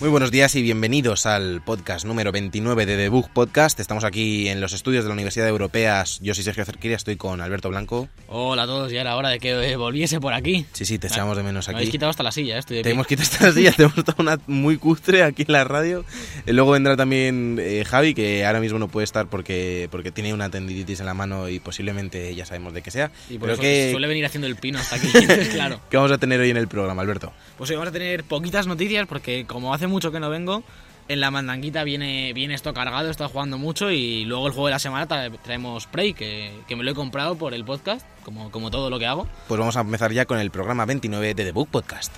[0.00, 3.80] Muy buenos días y bienvenidos al podcast número 29 de The Bug Podcast.
[3.80, 6.20] Estamos aquí en los estudios de la Universidad de Europeas.
[6.22, 8.08] Yo soy Sergio Cerquilla, estoy con Alberto Blanco.
[8.28, 10.64] Hola a todos, ya era hora de que volviese por aquí.
[10.72, 11.96] Sí, sí, te echamos de menos Me habéis aquí.
[11.96, 12.92] quitado hasta la silla, eh, estoy de Te pie.
[12.92, 16.04] hemos quitado esta silla, te hemos dado una muy cutre aquí en la radio.
[16.46, 20.32] Eh, Luego vendrá también eh, Javi, que ahora mismo no puede estar porque, porque tiene
[20.32, 23.10] una tendinitis en la mano y posiblemente ya sabemos de qué sea.
[23.28, 25.08] Y por Pero eso que, suele venir haciendo el pino hasta aquí,
[25.52, 25.80] claro.
[25.90, 27.32] ¿qué vamos a tener hoy en el programa, Alberto?
[27.56, 30.62] Pues hoy vamos a tener poquitas noticias porque como hace mucho que no vengo,
[31.08, 34.72] en la mandanguita viene, viene esto cargado, estado jugando mucho y luego el juego de
[34.72, 38.50] la semana tra- traemos Prey, que, que me lo he comprado por el podcast, como,
[38.50, 39.26] como todo lo que hago.
[39.48, 42.12] Pues vamos a empezar ya con el programa 29 de The Book Podcast.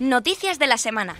[0.00, 1.16] Noticias de la semana.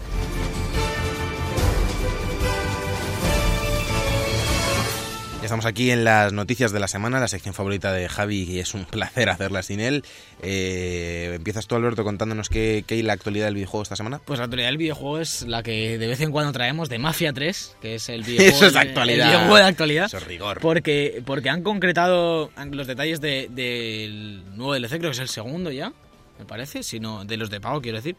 [5.44, 8.60] Ya estamos aquí en las noticias de la semana, la sección favorita de Javi y
[8.60, 10.02] es un placer hacerla sin él.
[10.40, 14.22] Eh, empiezas tú, Alberto, contándonos qué, qué hay la actualidad del videojuego esta semana.
[14.24, 17.34] Pues la actualidad del videojuego es la que de vez en cuando traemos de Mafia
[17.34, 19.18] 3, que es el videojuego, Eso es actualidad.
[19.26, 20.06] el videojuego de actualidad.
[20.06, 20.60] Eso es rigor.
[20.62, 25.70] Porque, porque han concretado los detalles de- del nuevo DLC, creo que es el segundo
[25.70, 25.92] ya,
[26.38, 28.16] me parece, sino de los de pago, quiero decir.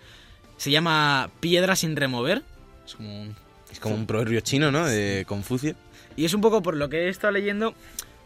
[0.57, 2.43] Se llama Piedra sin remover.
[2.85, 3.35] Es como un-
[3.71, 4.85] Es como un proverbio chino, ¿no?
[4.85, 5.73] De Confucio.
[6.15, 7.73] Y es un poco, por lo que he estado leyendo,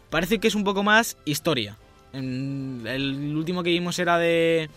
[0.10, 1.78] parece que es un poco más historia.
[2.14, 4.70] En- el último que vimos era de,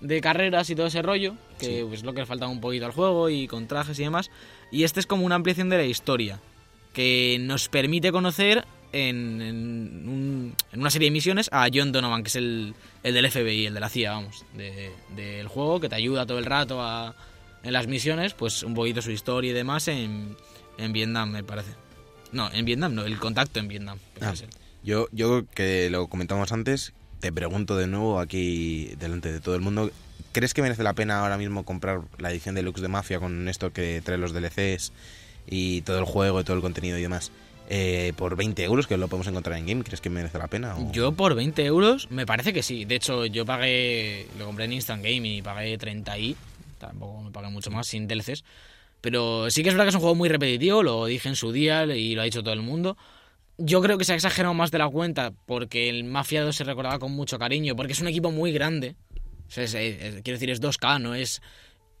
[0.00, 1.84] de carreras y todo ese rollo, que Sí.
[1.88, 4.30] pues lo que le faltaba un poquito al juego y con trajes y demás.
[4.70, 6.40] Y este es como una ampliación de la historia,
[6.92, 12.22] que nos permite conocer en, en un- en una serie de misiones a John Donovan,
[12.22, 15.88] que es el, el del FBI, el de la CIA, vamos, de- del juego, que
[15.88, 17.14] te ayuda todo el rato a,
[17.62, 20.36] en las misiones, pues un poquito su historia y demás en,
[20.78, 21.70] en Vietnam, me parece.
[22.32, 23.98] No, en Vietnam no, el contacto en Vietnam.
[24.20, 24.32] Ah.
[24.82, 29.60] Yo, yo, que lo comentamos antes, te pregunto de nuevo aquí delante de todo el
[29.60, 29.90] mundo.
[30.32, 33.72] ¿Crees que merece la pena ahora mismo comprar la edición deluxe de Mafia con esto
[33.72, 34.92] que trae los DLCs
[35.46, 37.30] y todo el juego y todo el contenido y demás?
[37.74, 40.76] eh, por 20 euros, que lo podemos encontrar en Game, ¿crees que merece la pena?
[40.76, 42.84] o- Yo por 20 euros me parece que sí.
[42.84, 46.36] De hecho, yo pagué, lo compré en Instant Game y pagué 30 y
[46.78, 48.44] tampoco me pagué mucho más sin DLCs.
[49.02, 51.52] Pero sí que es verdad que es un juego muy repetitivo, lo dije en su
[51.52, 52.96] día y lo ha dicho todo el mundo.
[53.58, 56.64] Yo creo que se ha exagerado más de la cuenta porque el Mafia 2 se
[56.64, 58.96] recordaba con mucho cariño, porque es un equipo muy grande.
[59.54, 61.42] O es- quiero decir, es 2K, no es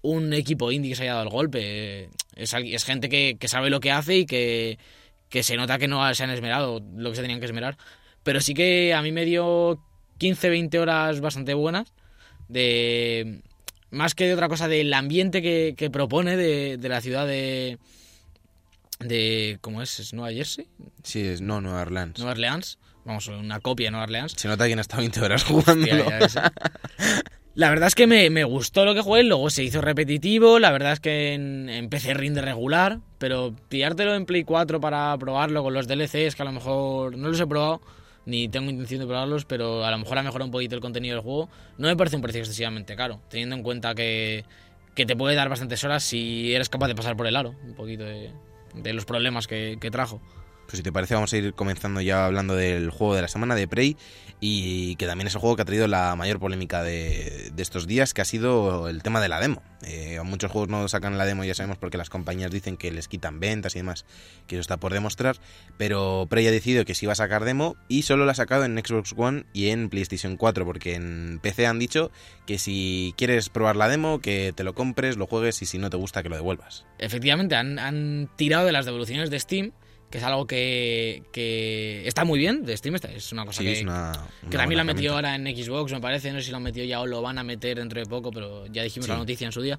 [0.00, 2.08] un equipo indie que se haya dado el golpe.
[2.34, 4.78] Es, es gente que, que sabe lo que hace y que,
[5.28, 7.76] que se nota que no se han esmerado lo que se tenían que esmerar.
[8.22, 9.80] Pero sí que a mí me dio
[10.18, 11.92] 15, 20 horas bastante buenas.
[12.48, 13.42] De.
[13.92, 17.78] Más que de otra cosa, del ambiente que, que propone de, de la ciudad de.
[18.98, 20.00] de ¿Cómo es?
[20.00, 20.66] ¿Es Nueva Jersey?
[21.04, 22.18] Sí, es, no, Nueva Orleans.
[22.18, 22.78] Nueva Orleans.
[23.04, 24.32] Vamos, una copia de Nueva Orleans.
[24.36, 25.86] Se nota que han estado 20 horas jugando.
[25.86, 26.36] Ves.
[27.54, 30.70] La verdad es que me, me gustó lo que jugué, luego se hizo repetitivo, la
[30.70, 35.74] verdad es que en, PC rinde regular, pero pillártelo en Play 4 para probarlo con
[35.74, 37.82] los DLCs, que a lo mejor no los he probado,
[38.26, 41.16] ni tengo intención de probarlos, pero a lo mejor ha mejorado un poquito el contenido
[41.16, 44.44] del juego, no me parece un precio excesivamente caro, teniendo en cuenta que,
[44.94, 47.74] que te puede dar bastantes horas si eres capaz de pasar por el aro, un
[47.74, 48.30] poquito de,
[48.74, 50.20] de los problemas que, que trajo.
[50.72, 53.54] Pues si te parece vamos a ir comenzando ya hablando del juego de la semana
[53.54, 53.94] de Prey
[54.40, 58.14] y que también es el juego que ha traído la mayor polémica de, estos días,
[58.14, 59.62] que ha sido el tema de la demo.
[59.82, 63.06] Eh, muchos juegos no sacan la demo, ya sabemos, porque las compañías dicen que les
[63.06, 64.06] quitan ventas y demás,
[64.46, 65.36] que eso está por demostrar,
[65.76, 68.64] pero Prey ha decidido que sí va a sacar demo y solo la ha sacado
[68.64, 72.10] en Xbox One y en PlayStation 4, porque en PC han dicho
[72.46, 75.90] que si quieres probar la demo, que te lo compres, lo juegues y si no
[75.90, 76.86] te gusta, que lo devuelvas.
[76.98, 79.72] efectivamente han tirado de las devoluciones de Steam,
[80.12, 83.72] que es algo que, que está muy bien de Steam, es una cosa Sí, que,
[83.72, 84.12] es una,
[84.42, 86.58] que una también lo han metido ahora en Xbox, me parece, no sé si lo
[86.58, 89.10] han metido ya o lo van a meter dentro de poco, pero ya dijimos Sí.
[89.12, 89.78] la noticia en su día.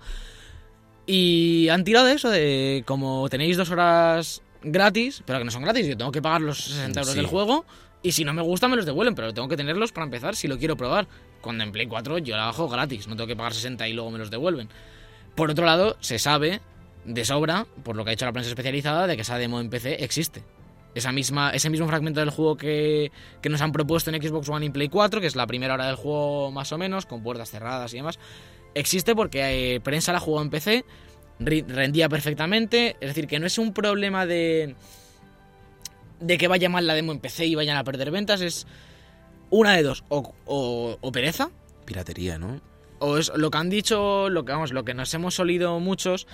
[1.05, 5.63] Y han tirado de eso, de como tenéis dos horas gratis, pero que no son
[5.63, 7.17] gratis, yo tengo que pagar los 60 euros Sí.
[7.19, 7.65] del juego
[8.01, 10.47] y si no me gusta me los devuelven, pero tengo que tenerlos para empezar si
[10.47, 11.07] lo quiero probar.
[11.41, 14.09] Cuando en Play 4 yo la bajo gratis, no tengo que pagar 60 y luego
[14.11, 14.69] me los devuelven.
[15.35, 16.61] Por otro lado, se sabe
[17.05, 19.69] de sobra, por lo que ha hecho la prensa especializada, de que esa demo en
[19.69, 20.43] PC existe.
[20.95, 23.11] esa misma, ese mismo fragmento del juego que,
[23.41, 25.87] que nos han propuesto en Xbox One y Play 4, que es la primera hora
[25.87, 28.19] del juego más o menos, con puertas cerradas y demás,
[28.75, 30.85] existe porque eh, prensa la jugó en PC,
[31.39, 34.75] rendía perfectamente, es decir, que no es un problema de
[36.19, 38.65] de que vaya mal la demo en PC y vayan a perder ventas, es
[39.49, 41.49] una de dos, o, o- o pereza,
[41.85, 42.61] Piratería, ¿no?
[42.99, 46.27] o es lo que han dicho, lo que vamos, lo que nos hemos olido muchos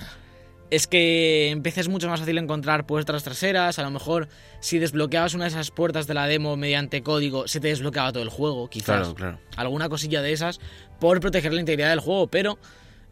[0.72, 4.28] es que en PC es mucho más fácil encontrar puertas traseras, a lo mejor
[4.60, 8.24] si desbloqueabas una de esas puertas de la demo mediante código se te desbloqueaba todo
[8.24, 9.40] el juego, quizás Claro, claro.
[9.56, 10.60] alguna cosilla de esas
[11.00, 12.60] por proteger la integridad del juego, pero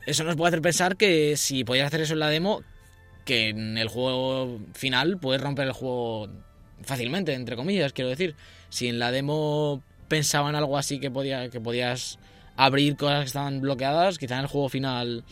[0.05, 2.63] eso nos puede hacer pensar que si podías hacer eso en la demo,
[3.25, 6.29] que en el juego final puedes romper el juego
[6.81, 8.35] fácilmente, entre comillas, quiero decir.
[8.69, 12.19] Si en la demo pensaban algo así que, podía, que podías
[12.55, 15.25] abrir cosas que estaban bloqueadas, quizá en el juego final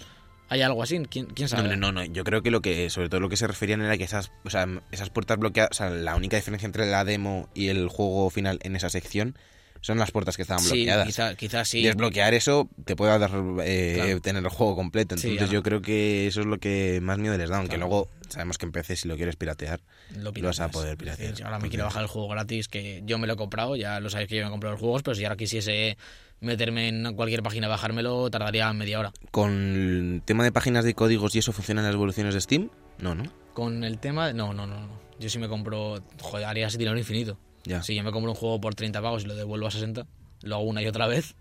[0.49, 1.61] hay algo así, quién, quién No, sabe.
[1.63, 3.97] hombre, no, no, yo creo que lo que, sobre todo lo que se referían era
[3.97, 7.49] que esas, o sea, esas puertas bloqueadas, o sea, la única diferencia entre la demo
[7.53, 9.37] y el juego final en esa sección
[9.81, 11.35] son las puertas que estaban sí, bloqueadas.
[11.37, 11.83] quizá, sí.
[11.83, 13.29] Desbloquear eso te puede dar
[13.63, 14.21] eh, Claro.
[14.21, 15.15] tener el juego completo.
[15.15, 17.75] Sí, Entonces ahora- yo creo que eso es lo que más miedo les da, aunque
[17.75, 17.87] Claro.
[17.89, 19.81] luego sabemos que en PC si lo quieres piratear.
[20.17, 21.29] lo, lo vas a poder piratear.
[21.31, 23.99] decir, ahora me quiero bajar el juego gratis, que yo me lo he comprado, ya
[23.99, 25.97] lo sabéis que yo me he comprado los juegos, pero si ahora quisiese
[26.41, 29.11] meterme en cualquier página bajármelo, tardaría media hora.
[29.31, 33.15] Con el tema de páginas de códigos y eso funcionan las evoluciones de Steam, no,
[33.15, 33.23] ¿no?
[33.53, 34.33] Con el tema...
[34.33, 34.99] No, no, no, no.
[35.19, 36.03] Yo sí me compro...
[36.21, 37.37] Joder, haría ese dinero infinito.
[37.63, 37.81] Ya.
[37.81, 40.05] Si yo me compro un juego por 30 pavos y lo devuelvo a 60,
[40.43, 41.35] lo hago una y otra vez,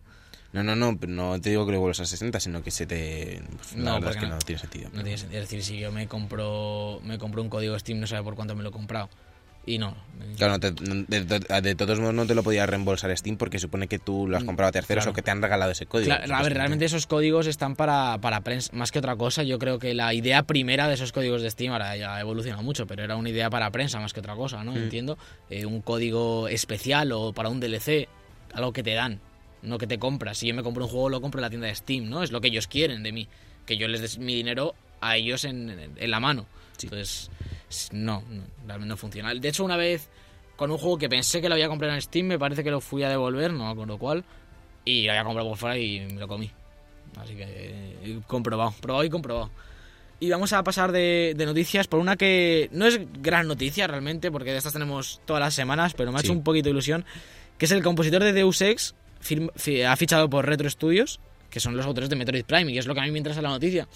[0.53, 3.43] No, no, no, no te digo que lo vuelvas a 60, sino que se te...
[3.57, 4.35] pues, No, la verdad es que no.
[4.37, 4.91] no tiene sentido.
[4.95, 5.43] no tiene sentido.
[5.43, 8.55] Es decir, si yo me compro, me compro un código Steam, no sabe por cuánto
[8.55, 9.11] me lo he comprado.
[9.67, 9.97] Y no.
[10.37, 13.59] Claro, no te- de, de- de todos modos no te lo podía reembolsar Steam porque
[13.59, 15.11] supone que tú lo has comprado a terceros Mm, Claro.
[15.13, 16.07] o que te han regalado ese código.
[16.15, 19.43] Claro, a ver, realmente esos códigos están para, para prensa, más que otra cosa.
[19.43, 22.63] Yo creo que la idea primera de esos códigos de Steam ahora ya ha evolucionado
[22.63, 24.73] mucho, pero era una idea para prensa más que otra cosa, ¿no?
[24.73, 24.77] Mm.
[24.77, 25.19] Entiendo.
[25.51, 28.09] Eh, un código especial o para un DLC,
[28.53, 29.21] algo que te dan,
[29.63, 30.39] no que te compras.
[30.39, 32.23] Si yo me compro un juego, lo compro en la tienda de Steam, ¿no?
[32.23, 33.29] Es lo que ellos quieren de mí,
[33.67, 36.47] que yo les des mi dinero a ellos en, en- la mano.
[36.77, 36.87] Sí.
[36.87, 37.31] Entonces,
[37.93, 39.33] no, no, realmente no funciona.
[39.35, 40.09] De hecho, una vez
[40.57, 42.81] con un juego que pensé que lo había comprado en Steam, me parece que lo
[42.81, 44.25] fui a devolver, no me acuerdo cuál,
[44.85, 46.51] y lo había comprado por fuera y me lo comí.
[47.17, 49.51] Así que eh, comprobado, probado y comprobado.
[50.21, 54.31] Y vamos a pasar de, de noticias por una que no es gran noticia realmente,
[54.31, 56.27] porque de estas tenemos todas las semanas, pero me ha Sí.
[56.29, 57.05] hecho un poquito de ilusión,
[57.59, 61.61] que es el compositor de Deus Ex, firma- fi- ha fichado por Retro Studios, que
[61.61, 63.51] son los autores de Metroid Prime, y es lo que a mí me interesa la
[63.51, 63.87] noticia.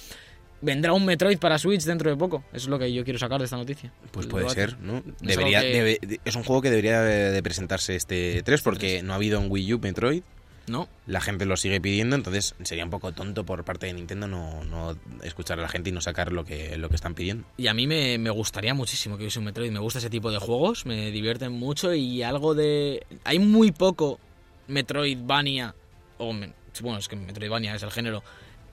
[0.60, 3.38] Vendrá un Metroid para Switch dentro de poco, eso es lo que yo quiero sacar
[3.38, 3.92] de esta noticia.
[4.10, 4.98] Pues puede ser, ¿no?
[4.98, 9.12] Es Debería, que- debe- es un juego que debería de presentarse este 3 porque no
[9.12, 10.22] ha habido un Wii U Metroid.
[10.66, 10.86] ¿No?
[11.06, 14.64] La gente lo sigue pidiendo, entonces sería un poco tonto por parte de Nintendo no,
[14.64, 17.46] no escuchar a la gente y no sacar lo que, lo que están pidiendo.
[17.56, 19.70] Y a mí me, me gustaría muchísimo que hubiese un Metroid.
[19.72, 23.02] Me gusta ese tipo de juegos, me divierten mucho y algo de...
[23.24, 24.20] Hay muy poco
[24.66, 25.74] Metroidvania,
[26.18, 26.34] o
[26.82, 28.22] bueno, es que Metroidvania es el género,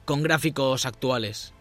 [0.03, 1.53] con gráficos actuales.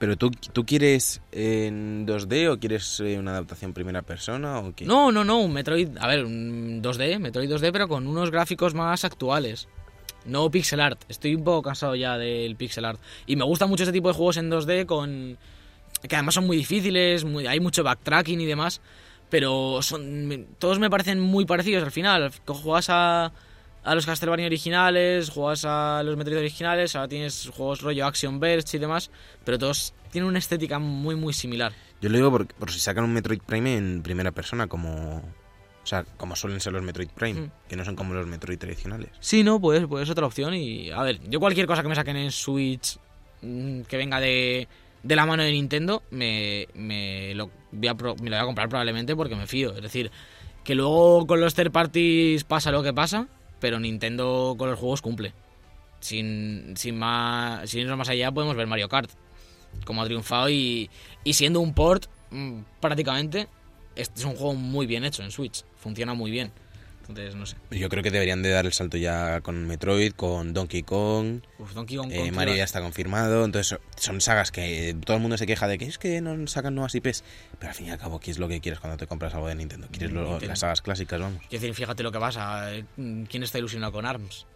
[0.00, 4.86] Pero tú, tú quieres en 2D o quieres eh, una adaptación primera persona o qué?
[4.86, 8.72] No, no, no, un Metroid, a ver, un 2D, Metroid 2D, pero con unos gráficos
[8.72, 9.68] más actuales.
[10.24, 11.02] No pixel art.
[11.10, 12.98] Estoy un poco cansado ya del pixel art.
[13.26, 15.36] Y me gusta mucho este tipo de juegos en 2D con...
[16.08, 18.80] Que además son muy difíciles, hay mucho backtracking y demás.
[19.28, 22.32] Pero son todos me parecen muy parecidos al final.
[22.46, 23.32] Juegas a,
[23.84, 28.76] a los Castlevania originales, juegas a los Metroid originales, ahora tienes juegos rollo Action Verge
[28.76, 29.10] y demás.
[29.44, 31.72] Pero todos tienen una estética muy, muy similar.
[32.00, 35.22] Yo lo digo por, por si sacan un Metroid Prime en primera persona, como.
[35.82, 37.50] O sea, como suelen ser los Metroid Prime, Mm.
[37.68, 39.10] que no son como los Metroid tradicionales.
[39.18, 40.52] Sí, no, pues, pues es otra opción.
[40.54, 42.98] Y a ver, yo cualquier cosa que me saquen en Switch
[43.40, 44.68] mm, que venga de,
[45.02, 48.46] de la mano de Nintendo, me, me, lo voy a, pro- me lo voy a
[48.46, 49.74] comprar probablemente porque me fío.
[49.74, 50.10] Es decir,
[50.64, 53.26] que luego con los third parties pasa lo que pasa,
[53.60, 55.32] pero Nintendo con los juegos cumple.
[56.00, 59.10] Sin, sin, más, sin irnos más allá, podemos ver Mario Kart,
[59.84, 60.88] como ha triunfado y,
[61.24, 63.48] y siendo un port mm, prácticamente,
[63.94, 66.52] es un juego muy bien hecho en Switch, funciona muy bien.
[67.10, 67.56] Entonces, no sé.
[67.70, 71.74] Yo creo que deberían de dar el salto ya con Metroid, con Donkey Kong, Uf,
[71.74, 75.46] Donkey Kong eh, Mario ya está confirmado, entonces son sagas que todo el mundo se
[75.46, 77.22] queja de que es que no sacan nuevas IPs,
[77.58, 79.48] pero al fin y al cabo, ¿qué es lo que quieres cuando te compras algo
[79.48, 79.88] de Nintendo?
[79.90, 80.46] ¿Quieres lo- Nintendo.
[80.46, 81.38] las sagas clásicas, vamos?
[81.48, 82.74] Quiero decir, fíjate lo que pasa.
[82.74, 84.46] eh, ¿Quién está ilusionado con ARMS?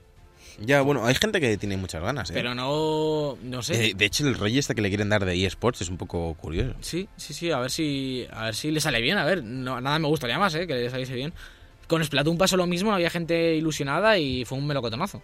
[0.60, 2.32] Ya, bueno, hay gente que tiene muchas ganas, ¿eh?
[2.34, 3.36] Pero no.
[3.42, 3.86] No sé.
[3.88, 6.32] Eh, de hecho, el rollo este que le quieren dar de eSports es un poco
[6.34, 6.74] curioso.
[6.80, 7.50] Sí, sí, sí.
[7.50, 8.24] A ver si.
[8.30, 9.18] A ver si le sale bien.
[9.18, 10.68] A ver, no, nada me gustaría más, ¿eh?
[10.68, 11.32] Que le saliese bien.
[11.86, 15.22] Con Splatoon pasó lo mismo, había gente ilusionada y fue un melocotonazo.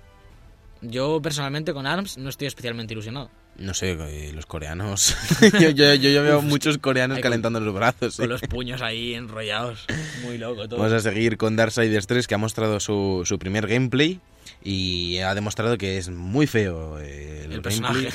[0.83, 3.31] Yo personalmente con ARMS no estoy especialmente ilusionado.
[3.57, 5.15] No sé, los coreanos.
[5.61, 8.17] yo, yo, veo muchos coreanos con- calentando los brazos.
[8.17, 9.85] Con los puños ahí enrollados.
[10.23, 10.79] Muy loco todo.
[10.81, 14.21] Vamos a seguir con Darksiders 3, que ha mostrado su, su primer gameplay
[14.65, 17.63] y ha demostrado que es muy feo eh, el, El gameplay.
[17.63, 18.09] personaje.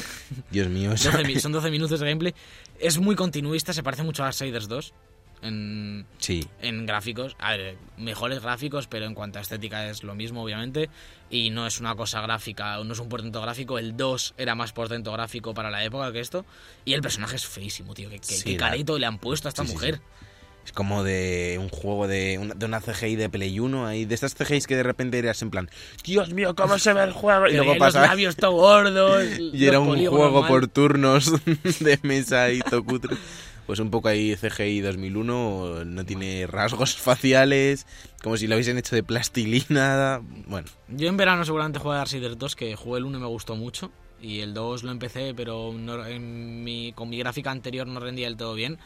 [0.50, 2.34] Dios mío, eso- 12 mi- son 12 minutos de gameplay.
[2.80, 4.94] Es muy continuista, se parece mucho a Darksiders 2.
[5.46, 7.36] En, Sí, en gráficos.
[7.40, 10.90] A ver, mejores gráficos, pero en cuanto a estética es lo mismo, obviamente.
[11.30, 13.78] Y no es una cosa gráfica, no es un portento gráfico.
[13.80, 16.46] El 2 era más portento gráfico para la época que esto.
[16.86, 18.10] Y el personaje es feísimo, tío.
[18.10, 20.02] ¿Qué, qué- Sí, qué la- careto le han puesto a esta Sí, mujer?
[20.66, 24.16] es como de un juego de una, de una CGI de Play 1, ahí, de
[24.16, 25.70] estas CGIs que de repente eras en plan,
[26.04, 27.48] Dios mío, ¿cómo se ve el juego?
[27.48, 28.00] Y luego pasa...
[28.00, 29.24] Los labios todo gordos.
[29.54, 30.50] Y era un juego mal.
[30.50, 31.32] por turnos
[31.80, 33.16] de mesa y todo cutre.
[33.66, 37.88] Pues un poco ahí CGI 2001, no tiene rasgos faciales,
[38.22, 40.22] como si lo hubiesen hecho de plastilina.
[40.48, 43.28] Bueno, Yo en verano seguramente jugué a Darksiders 2, que jugué el 1 y me
[43.28, 43.92] gustó mucho.
[44.22, 48.28] Y el 2 lo empecé, pero no- en mi, con mi gráfica anterior no rendía
[48.28, 48.78] del todo bien.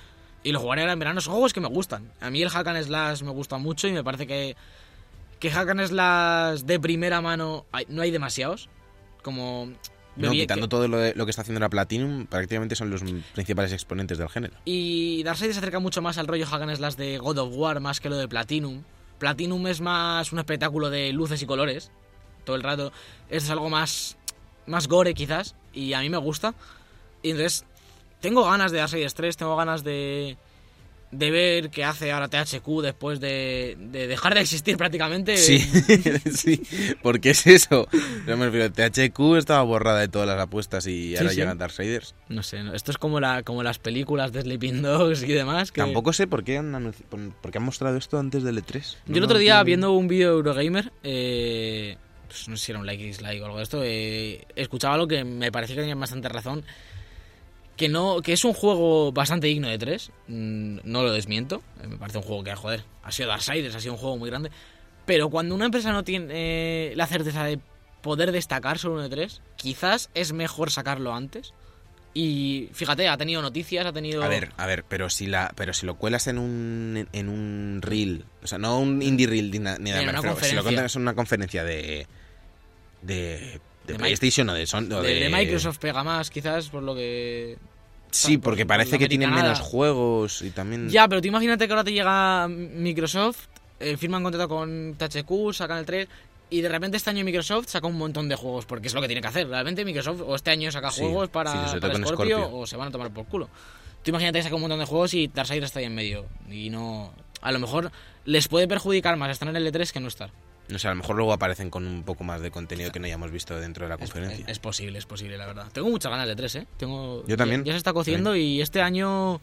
[0.44, 1.20] Y lo jugaré ahora en verano.
[1.22, 2.12] Son juegos que me gustan.
[2.22, 4.56] A mí el Hack and Slash me gusta mucho y me parece que,
[5.40, 8.70] que Hack and Slash de primera mano no hay demasiados.
[9.24, 9.74] Como...
[10.28, 13.02] no, quitando que- todo lo, de- lo que está haciendo la Platinum, prácticamente son los
[13.34, 14.54] principales exponentes del género.
[14.66, 17.80] Y Darkseid se acerca mucho más al rollo Hack and Slash de God of War
[17.80, 18.84] más que lo de Platinum.
[19.18, 21.92] Platinum es más un espectáculo de luces y colores.
[22.46, 22.92] Todo el rato.
[23.30, 24.18] Esto es algo más,
[24.66, 25.56] más gore quizás.
[25.74, 26.54] Y a mí me gusta.
[27.22, 27.66] Y entonces
[28.22, 30.38] tengo ganas de Darkseid 3, tengo ganas de,
[31.12, 35.38] de ver qué hace ahora THQ después de, de dejar de existir prácticamente.
[35.38, 35.60] Sí,
[36.34, 36.62] sí,
[37.02, 37.88] porque es eso.
[38.28, 41.36] No me refiero, THQ estaba borrada de todas las apuestas y ahora sí.
[41.38, 42.14] llegan Darksiders.
[42.28, 45.72] No sé, no, esto es como, la, como las películas de Sleeping Dogs y demás.
[45.72, 45.82] Que...
[45.82, 48.98] Tampoco sé por qué, han por- qué han mostrado esto antes del E3.
[49.08, 49.66] Yo el No otro día, entiendo.
[49.66, 51.98] viendo un vídeo de Eurogamer, eh,
[52.28, 54.94] pues no sé si era un like y dislike o algo de esto, eh, escuchaba
[54.94, 56.64] algo que me parecía que tenía bastante razón.
[57.80, 61.64] Que, no, que es un juego bastante digno de 3, no lo desmiento.
[61.82, 64.30] eh, me parece un juego que, joder, ha sido Darksiders, ha sido un juego muy
[64.30, 64.52] grande.
[65.06, 67.58] Pero cuando una empresa no tiene eh, la certeza de
[68.02, 71.54] poder destacar sobre un E3, quizás es mejor sacarlo antes.
[72.14, 74.22] Y fíjate, ha tenido noticias, ha tenido.
[74.24, 77.80] A ver, a ver, pero si la, pero si lo cuelas en un en un
[77.82, 80.02] reel, o sea, no un indie reel ni, na- ni nada,
[80.50, 82.08] si lo cuentas en una conferencia de
[83.04, 83.62] de,
[83.94, 87.58] de De PlayStation o de Son o de, Microsoft pega más, quizás, por lo que.
[88.12, 91.68] Sí, por- porque por parece que tienen menos juegos y también Ya, pero tú imagínate
[91.68, 93.48] que ahora te llega Microsoft,
[93.80, 96.08] eh, firman contrato con THQ, sacan el 3
[96.50, 99.08] y de repente este año Microsoft saca un montón de juegos, porque es lo que
[99.08, 99.48] tiene que hacer.
[99.48, 102.52] Realmente Microsoft o este año saca Sí, juegos para, sí, para Scorpio.
[102.52, 103.48] o se van a tomar por culo.
[104.04, 106.26] Tú imagínate que saca un montón de juegos y Darksiders está ahí en medio.
[106.50, 107.14] Y no...
[107.42, 107.92] A lo mejor
[108.26, 110.32] les puede perjudicar más estar en el E3 que no estar.
[110.70, 113.06] No sé, a lo mejor luego aparecen con un poco más de contenido que no
[113.08, 114.46] hayamos visto dentro de la conferencia.
[114.48, 115.68] es posible, es posible, la verdad.
[115.74, 116.68] Tengo muchas ganas de 3, ¿eh?
[116.78, 117.64] Tengo, Yo también.
[117.64, 119.42] Ya, ya se está cociendo y este año...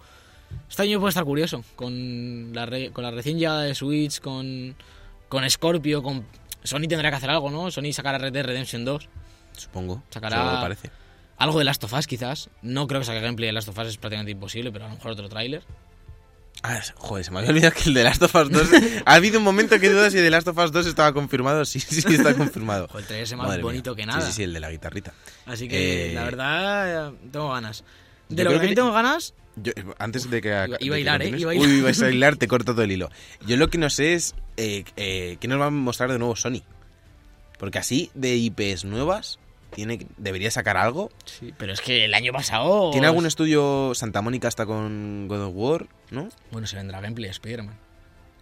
[0.71, 1.65] Este año puede estar curioso.
[1.75, 4.77] Con la, re- con la recién llegada de Switch, con,
[5.29, 6.25] con Scorpio, con...
[6.63, 7.71] Sony tendrá que hacer algo, ¿no?
[7.71, 9.09] Sony sacará Red Dead Redemption 2.
[9.57, 10.03] Supongo.
[10.11, 10.91] Sacará- parece.
[11.39, 12.49] Algo de Last of Us, quizás.
[12.63, 14.95] No creo que saque gameplay de Last of Us, es prácticamente imposible, pero a lo
[14.95, 15.63] mejor otro tráiler.
[16.63, 18.69] Ah, joder, se me había olvidado que el de Last of Us 2.
[19.05, 21.65] ha habido un momento que dudas si The Last of Us 2 estaba confirmado.
[21.65, 22.89] Sí, sí, sí, está confirmado.
[22.91, 23.97] Joder, el trailer es más Madre bonito mía.
[24.03, 24.21] que nada.
[24.23, 25.13] Sí, sí, sí, el de la guitarrita.
[25.47, 27.85] Así que, Eh, la verdad, eh, tengo ganas.
[28.29, 30.49] De yo lo que que también tengo ganas, Yo, antes de que.
[30.49, 31.25] Iba- de iba a que hilar, ¿eh?
[31.31, 31.69] continúes- Iba a hilar.
[31.69, 33.11] Uy, ibas a hilar, te corto todo el hilo.
[33.47, 34.35] Yo lo que no sé es.
[34.57, 36.63] Eh, eh, ¿Qué nos va a mostrar de nuevo Sony?
[37.59, 39.39] Porque así, de IPs nuevas,
[39.77, 41.11] tiene, debería sacar algo.
[41.27, 42.91] sí, pero es que el año pasado...
[42.91, 43.93] ¿Tiene algún estudio?
[43.95, 46.29] Santa Mónica está con God of War, ¿no?
[46.51, 47.79] Bueno, se vendrá gameplay de Spider-Man.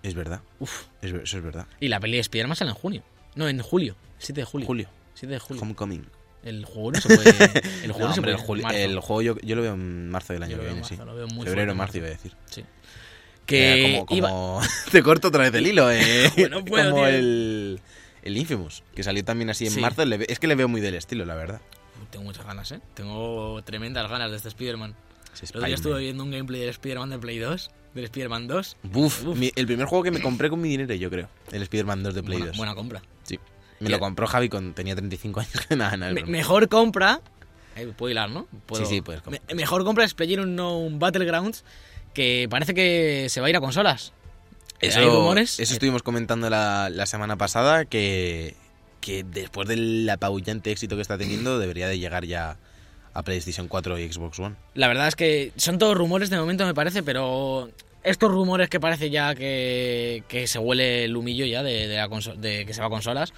[0.03, 0.41] Es verdad.
[0.61, 0.85] Uf.
[1.03, 1.67] Es eso es verdad.
[1.81, 3.03] Y la peli de Spider-Man sale en junio.
[3.35, 3.97] No, en julio.
[4.19, 4.67] 7 de julio.
[4.67, 4.89] Julio.
[5.15, 5.63] 7 7 de julio.
[5.63, 6.07] Homecoming.
[6.45, 7.31] El juego no se puede.
[7.85, 8.59] El juego No, no, se hombre, puede.
[8.61, 8.79] el, marzo.
[8.79, 10.97] el juego yo, yo lo veo en marzo del año que viene, en sí.
[10.97, 11.99] lo veo muy Febrero marzo marzo.
[11.99, 12.33] iba a decir.
[12.51, 12.61] Sí.
[12.61, 12.65] Eh,
[13.47, 16.31] Que como, iba- te corto otra vez el hilo, eh.
[16.51, 17.15] No puedo, como tío.
[17.15, 17.81] el,
[18.25, 19.81] el Infamous, que salió también así en Sí.
[19.81, 20.03] marzo.
[20.03, 21.61] es que le veo muy del estilo, la verdad.
[22.11, 22.81] Tengo muchas ganas, ¿eh?
[22.95, 24.95] Tengo tremendas ganas de este Spider-Man.
[25.41, 28.77] El otro día estuve viendo un gameplay del Spider-Man de Play 2, del Spider-Man 2.
[28.85, 31.29] Buf, mi- el primer juego que me compré con mi dinero, yo creo.
[31.53, 32.57] El Spider-Man 2 de Play Buena, 2.
[32.57, 33.03] buena compra.
[33.25, 33.39] Sí.
[33.81, 35.53] Me lo compró Javi cuando tenía 35 años.
[35.77, 36.13] nada, nada.
[36.13, 37.21] Me- mejor compra.
[37.77, 38.47] eh, puedo hilar, ¿no?
[38.67, 39.43] Puedo- Sí, sí, puedes comprar.
[39.49, 41.65] Me- mejor compra es PlayerUnknown Battlegrounds,
[42.15, 44.13] que parece que se va a ir a consolas.
[44.89, 45.59] Eso, Hay rumores.
[45.61, 48.55] eso estuvimos comentando la, la semana pasada que,
[49.01, 52.57] que después del apabullante éxito que está teniendo debería de llegar ya
[53.13, 54.57] a PlayStation 4 y Xbox One.
[54.75, 57.71] La verdad es que son todos rumores de momento, me parece, pero
[58.03, 62.09] estos rumores que parece ya que, que se huele el humillo ya de, de la
[62.09, 63.33] conso- de que se va a consolas.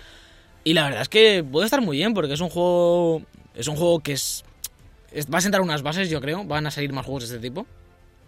[0.64, 3.22] Y la verdad es que puede estar muy bien porque es un juego
[3.54, 4.44] es un juego que es
[5.12, 6.42] es- va a sentar unas bases, yo creo.
[6.44, 7.66] Van a salir más juegos de este tipo.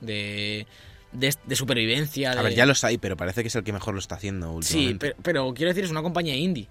[0.00, 0.66] De,
[1.12, 2.32] de, de supervivencia.
[2.32, 4.50] A ver, ya los hay, pero parece que es el que mejor lo está haciendo
[4.62, 5.06] Sí, últimamente.
[5.10, 6.68] pero, pero quiero decir, es una compañía indie.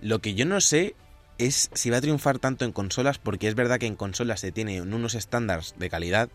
[0.00, 0.94] Lo que yo no sé
[1.38, 4.52] es si va a triunfar tanto en consolas, porque es verdad que en consolas se
[4.52, 6.28] tienen unos estándares de calidad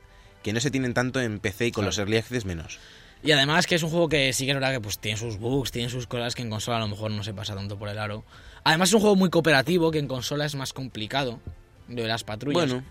[0.44, 1.88] que no se tienen tanto en PC y con Claro.
[1.90, 2.80] los early access menos.
[3.24, 5.38] Y además que es un juego que sí que es verdad que pues tiene sus
[5.40, 7.90] bugs, tiene sus cosas que en consola a lo mejor no se pasa tanto por
[7.90, 8.24] el aro.
[8.64, 11.40] Además es un juego muy cooperativo que en consola es más complicado.
[11.88, 12.70] Lo de las patrullas.
[12.72, 12.84] Bueno,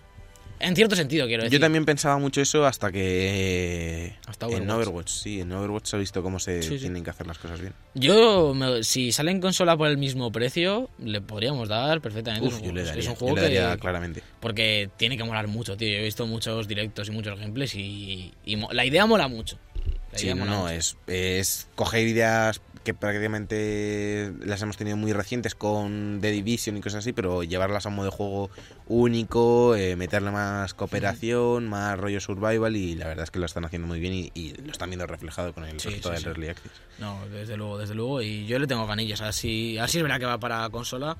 [0.57, 1.59] En cierto sentido, quiero decir.
[1.59, 4.71] yo también pensaba mucho eso hasta que Hasta en Overwatch.
[4.87, 6.79] Overwatch, sí, en Overwatch se ha visto cómo se Sí, sí.
[6.79, 7.73] tienen que hacer las cosas bien.
[7.93, 12.47] Yo, me- si sale en consola por el mismo precio, le podríamos dar perfectamente.
[12.47, 13.79] Uf, Es un yo le daría, es un yo juego le daría que.
[13.79, 14.23] claramente.
[14.39, 15.89] Porque tiene que molar mucho, tío.
[15.89, 19.59] Yo he visto muchos directos y muchos gameplays y, y la idea mola mucho.
[20.13, 20.69] La Sí, idea mola no, mucho.
[20.73, 26.81] es, es coger ideas que prácticamente las hemos tenido muy recientes con The Division y
[26.81, 28.49] cosas así, pero llevarlas a un modo de juego
[28.87, 33.65] único, eh, meterle más cooperación, más rollo survival y la verdad es que lo están
[33.65, 36.23] haciendo muy bien y, y lo están viendo reflejado con el Sí, resultado sí, del
[36.23, 36.29] sí.
[36.29, 36.71] Early Access.
[36.99, 38.21] No, desde luego, desde luego.
[38.21, 39.19] Y yo le tengo ganillas.
[39.21, 41.17] Así, así es verdad que va para consola.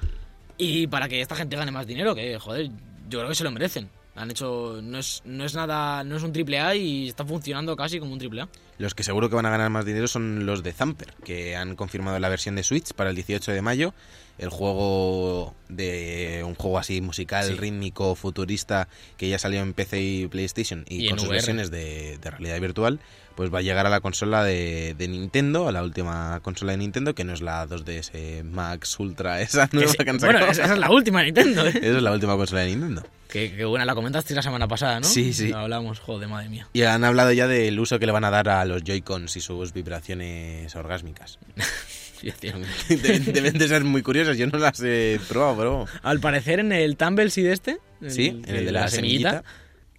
[0.58, 2.70] Y para que esta gente gane más dinero, que joder,
[3.10, 3.90] yo creo que se lo merecen.
[4.16, 4.80] Han hecho.
[4.82, 6.04] No es, no es nada.
[6.04, 8.50] No es un triple A y está funcionando casi como un triple A.
[8.78, 11.76] Los que seguro que van a ganar más dinero son los de Zamper, que han
[11.76, 13.94] confirmado la versión de Switch para el 18 de mayo.
[14.38, 17.54] El juego de un juego así musical, Sí.
[17.56, 18.88] rítmico, futurista,
[19.18, 21.38] que ya salió en PC y PlayStation y, Y con sus VR.
[21.38, 23.00] versiones de, de realidad virtual,
[23.36, 26.78] pues va a llegar a la consola de, de Nintendo, a la última consola de
[26.80, 30.78] Nintendo, que no es la 2DS Max Ultra, esa nueva que han bueno, esa es
[30.80, 31.70] la última de Nintendo, ¿eh?
[31.76, 33.04] Esa es la última consola de Nintendo.
[33.30, 35.08] que, que buena, la comentaste la semana pasada, ¿no?
[35.08, 35.52] Sí, sí.
[35.54, 36.68] Hablamos, joder, madre mía.
[36.74, 39.42] Y han hablado ya del uso que le van a dar a los Joy-Cons y
[39.42, 41.40] sus vibraciones orgásmicas.
[42.90, 45.86] Deben, de ser muy curiosas, yo no las he probado, pero...
[46.04, 49.44] Al parecer en el Tumble Seed este, Sí, en el de la semillita.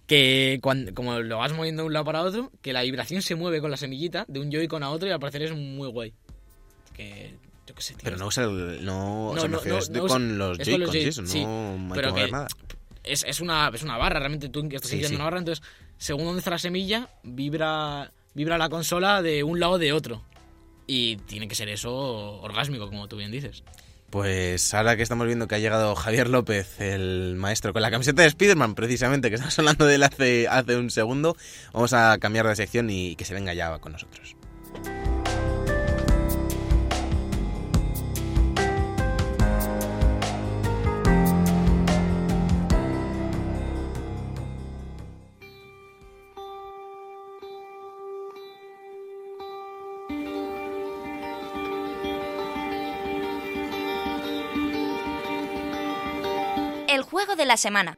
[0.05, 3.35] que cuando, como lo vas moviendo de un lado para otro, que la vibración se
[3.35, 6.13] mueve con la semillita de un Joy-Con a otro y al parecer es muy guay.
[6.95, 7.35] Que,
[7.67, 8.01] yo qué sé, tío.
[8.03, 8.83] Pero no usa el...
[8.85, 11.07] No, o No, sea, me no, refiero, no, es de- con los Joy-Cons y Joy-
[11.09, 12.47] eso, sí, no hay pero que mover que- nada.
[13.03, 15.01] Es, es, una, es una barra, realmente tú estás sí.
[15.15, 15.63] una barra, entonces
[15.97, 20.23] según donde está la semilla, vibra, vibra la consola de un lado o de otro.
[20.87, 21.93] Y tiene que ser eso
[22.41, 23.63] orgásmico, como tú bien dices.
[24.09, 28.21] Pues ahora que estamos viendo que ha llegado Javier López, el maestro, con la camiseta
[28.21, 31.35] de Spiderman, precisamente, que estamos hablando de él hace, hace un segundo,
[31.73, 34.37] vamos a cambiar de sección y que se venga ya con nosotros.
[57.57, 57.97] Semana.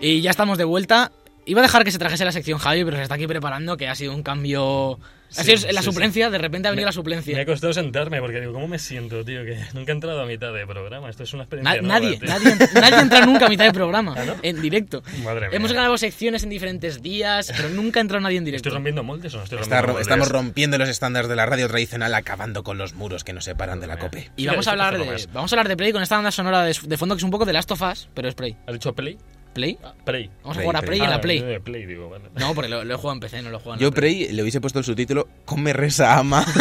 [0.00, 1.12] Y ya estamos de vuelta.
[1.44, 3.88] Iba a dejar que se trajese la sección Javi, pero se está aquí preparando, que
[3.88, 5.00] ha sido un cambio...
[5.36, 7.34] ha Sí, sido la sí, suplencia, de repente ha venido Me- la suplencia.
[7.34, 9.44] Me ha costado sentarme porque digo, ¿cómo me siento, tío?
[9.44, 11.10] Que nunca he entrado a mitad de programa.
[11.10, 12.28] Esto es una Na- experiencia nueva, nadie, tío.
[12.28, 14.36] nadie, nadie entra nunca a mitad de programa, ¿Ah, no?
[14.40, 15.02] en directo.
[15.24, 15.56] Madre mía.
[15.56, 18.70] Hemos grabado secciones en diferentes días, pero nunca ha entrado nadie en ¿Estoy directo.
[18.70, 20.06] rompiendo moldes o no estoy Está rompiendo ro- moldes?
[20.06, 23.80] estamos rompiendo los estándares de la radio tradicional, acabando con los muros que nos separan
[23.80, 24.30] de la COPE.
[24.36, 26.62] Y Sí, vamos a hablar de, vamos a hablar de Play con esta banda sonora
[26.62, 28.56] de, de fondo que es un poco de Last of Us, pero es Play.
[28.66, 29.18] ¿Has dicho Play?
[29.52, 29.78] ¿Play?
[29.84, 30.30] Ah, Play.
[30.42, 30.88] Vamos a Play, jugar a Play.
[30.88, 31.40] Play en Ah, la yo Play.
[31.40, 32.24] de Play, digo, vale.
[32.38, 33.94] No, porque lo, lo he jugado en PC, no lo he jugado en Yo la
[33.94, 34.24] Play.
[34.24, 36.44] Prey le hubiese puesto el subtítulo Come reza ama.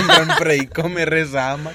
[0.00, 1.72] En plan, Prey, come reza ama.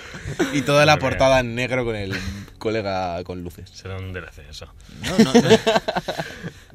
[0.53, 2.13] Y toda la portada en negro con el
[2.57, 3.69] colega con luces.
[3.69, 4.67] Será un DLC eso.
[5.03, 5.49] No, no, no.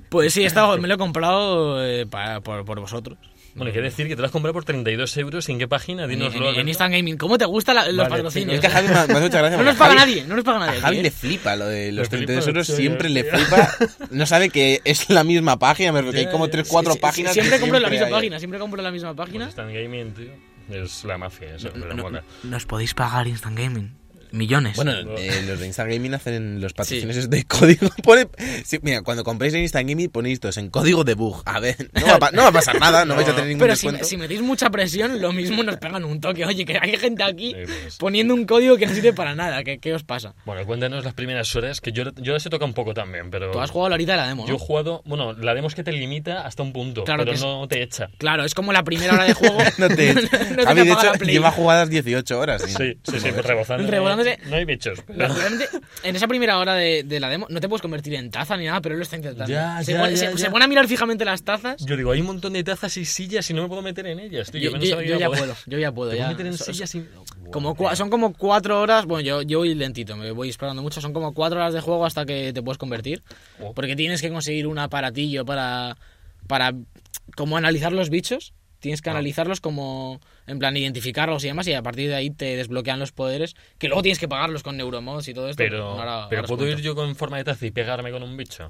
[0.09, 2.07] Pues sí, esta me lo he comprado eh,
[2.45, 3.17] por, por vosotros.
[3.55, 5.49] Bueno, que decir que te lo has comprado por 32 euros.
[5.51, 6.05] ¿En qué página?
[6.05, 6.37] En, Dinoslo.
[6.39, 6.69] en- en Alberto.
[6.71, 7.17] Instant Gaming.
[7.19, 8.55] ¿Cómo te gustan los Vale, patrocinios?
[8.55, 9.51] Es que a Javi me, me hace mucha gracia.
[9.51, 10.79] no porque nos paga Javi- nadie, no nos paga nadie.
[10.79, 13.71] A Javi le flipa lo de los Le flipa 32 euros, siempre le flipa.
[14.11, 16.53] No sabe que es la misma página, me refiero que hay como ya.
[16.53, 17.33] 3, 4 Sí, sí, páginas.
[17.35, 18.13] Siempre compro la misma hay.
[18.13, 19.45] página, siempre compro la misma Pues página.
[19.47, 20.33] Instant Gaming, tío.
[20.71, 21.69] Es la mafia, eso.
[21.75, 22.23] me lo No- mola.
[22.45, 23.93] nos podéis pagar Instant Gaming.
[24.33, 24.77] Millones.
[24.77, 27.89] Bueno, eh, los de Instant Gaming hacen los patrocinios de código.
[28.03, 28.29] Pone-
[28.65, 31.43] sí, mira, cuando compréis en Instant Gaming ponéis todos en código de bug.
[31.45, 33.61] A ver, no va, a no va a pasar nada, no, vais a tener ningún
[33.61, 34.05] pero si, descuento.
[34.07, 36.45] si metéis mucha presión, lo mismo nos pegan un toque.
[36.45, 37.97] Oye, que hay gente aquí Sí, pues.
[37.99, 39.63] poniendo un código que no sirve para nada.
[39.65, 40.35] ¿Qué, qué os pasa?
[40.45, 43.51] Bueno, cuéntanos las primeras horas, que yo, yo las he tocado un poco también, pero...
[43.51, 44.49] Tú has jugado la horita de la demo, ¿no?
[44.49, 45.03] Yo he jugado...
[45.05, 47.69] Bueno, la demo es que te limita hasta un punto, Claro pero que es- no
[47.69, 48.09] te echa.
[48.19, 49.59] Claro, es como la primera hora de juego.
[49.79, 52.63] No te, No te Javi, de hecho, lleva jugadas 18 horas.
[52.63, 53.87] Sí, sí, sí, pues rebozando.
[54.25, 55.01] Realmente, No hay bichos.
[55.07, 55.69] pero- pero realmente,
[56.03, 58.67] en esa primera hora de, de la demo, no te puedes convertir en taza ni
[58.67, 59.53] nada, pero él lo está intentando.
[59.53, 60.37] Ya, se, ya, pone, ya, se- ya.
[60.39, 61.85] se pone a mirar fijamente las tazas.
[61.85, 64.19] Yo digo, hay un montón de tazas y sillas y no me puedo meter en
[64.21, 64.61] ellas, tío.
[64.61, 66.11] Yo, no yo- sabía yo que ya puedo, yo ya puedo.
[66.11, 66.25] ¿Te ya.
[66.27, 67.07] puedo meter en So- so- sillas y...
[67.51, 71.13] Como son como cuatro horas, bueno, yo, yo voy lentito, me voy explorando mucho, son
[71.13, 73.23] como cuatro horas de juego hasta que te puedes convertir,
[73.61, 73.75] Oh.
[73.75, 75.99] porque tienes que conseguir un aparatillo para,
[76.47, 76.73] para
[77.37, 79.13] como analizar los bichos, tienes que Ah.
[79.13, 83.13] analizarlos como, en plan, identificarlos y demás, y a partir de ahí te desbloquean los
[83.13, 85.57] poderes, que luego tienes que pagarlos con neuromods y todo esto.
[85.63, 88.37] Pero, ahora- pero ahora ¿puedo ir yo con forma de taza y pegarme con un
[88.37, 88.69] bicho?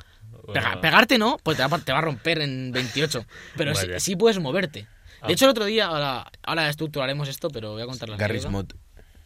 [0.55, 3.25] Pega- pegarte no, pues te va, te va a romper en 28,
[3.57, 4.87] pero sí, puedes moverte.
[5.20, 5.27] Ah.
[5.29, 8.46] De hecho, el otro día, ahora, ahora estructuraremos esto, pero voy a contar la Garry's.
[8.48, 8.66] Mod.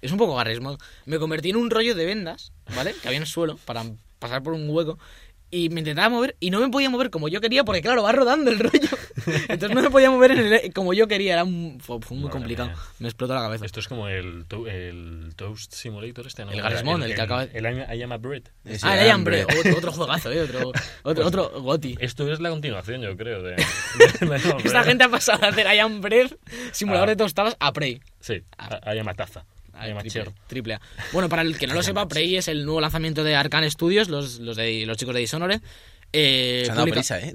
[0.03, 0.79] Es un poco Garry's Mod.
[1.07, 2.95] Me convertí en un rollo de vendas, ¿vale?
[3.01, 3.83] Que había en el suelo para
[4.19, 4.99] pasar por un hueco.
[5.49, 8.11] Y me intentaba mover y no me podía mover como yo quería porque, claro, va
[8.13, 8.89] rodando el rollo.
[9.49, 11.35] Entonces no me podía mover en el- como yo quería.
[11.35, 12.69] Era un- fue, muy Madre complicado.
[12.71, 12.79] mía.
[12.99, 13.65] Me explotó la cabeza.
[13.65, 16.51] Esto es como el, to- el Toast Simulator este, ¿no?
[16.51, 17.65] El Garry's Mod, el que acaba de- El
[17.99, 18.43] I Am a Bread.
[18.65, 19.43] Ese Ah, el hambre.
[19.43, 19.59] hambre.
[19.61, 20.41] Otro, otro juegazo, ¿eh?
[20.43, 20.73] Otro,
[21.05, 21.97] otro, otro Goti.
[22.01, 23.51] Esto es la continuación, yo creo, de...
[23.57, 24.85] de I Am a Esta Bread.
[24.85, 26.31] gente ha pasado de hacer I Am Bread,
[26.73, 27.13] simulador Ah.
[27.13, 28.01] de tostadas, a Prey.
[28.21, 29.45] Sí, I Am a Taza.
[29.85, 30.33] I Am a triple, Chair.
[30.47, 30.81] triple A.
[31.13, 34.09] Bueno, para el que no lo sepa, Prey es el nuevo lanzamiento de Arcane Studios,
[34.09, 35.61] los, los, de, los chicos de Dishonored.
[36.13, 37.33] Eh, Se han dado prisa, ¿eh?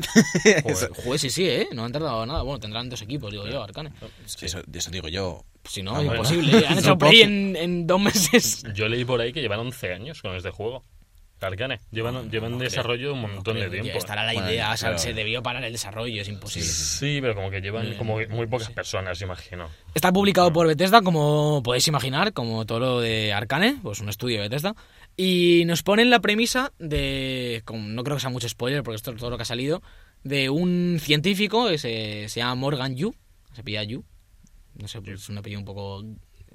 [0.63, 1.67] Joder, joder, sí, sí, ¿eh?
[1.73, 2.41] No han tardado nada.
[2.41, 3.91] Bueno, tendrán dos equipos, digo yo, Arcane.
[4.41, 5.43] Eso, eso digo yo.
[5.69, 6.57] Si no, Ah, imposible.
[6.59, 6.65] ¿eh?
[6.67, 7.11] Han hecho puedo.
[7.13, 8.63] en, en dos meses.
[8.73, 10.83] Yo leí por ahí que llevan 11 años con este juego.
[11.47, 11.79] Arcane.
[11.91, 13.97] Llevan, llevan desarrollo un montón de tiempo.
[13.97, 14.99] estará la Bueno, idea, o sea, claro.
[15.03, 16.67] se debió parar el desarrollo, es imposible.
[16.67, 19.67] Sí, pero como que llevan como muy pocas personas, imagino.
[19.93, 24.37] Está publicado por Bethesda, como podéis imaginar, como todo lo de Arcane, pues un estudio
[24.37, 24.75] de Bethesda.
[25.17, 29.11] Y nos ponen la premisa de, como no creo que sea mucho spoiler, porque esto
[29.11, 29.81] es todo lo que ha salido,
[30.23, 33.13] de un científico que se, se llama Morgan Yu,
[33.53, 34.03] se pilla Yu,
[34.75, 36.03] no sé, pues es un apellido un poco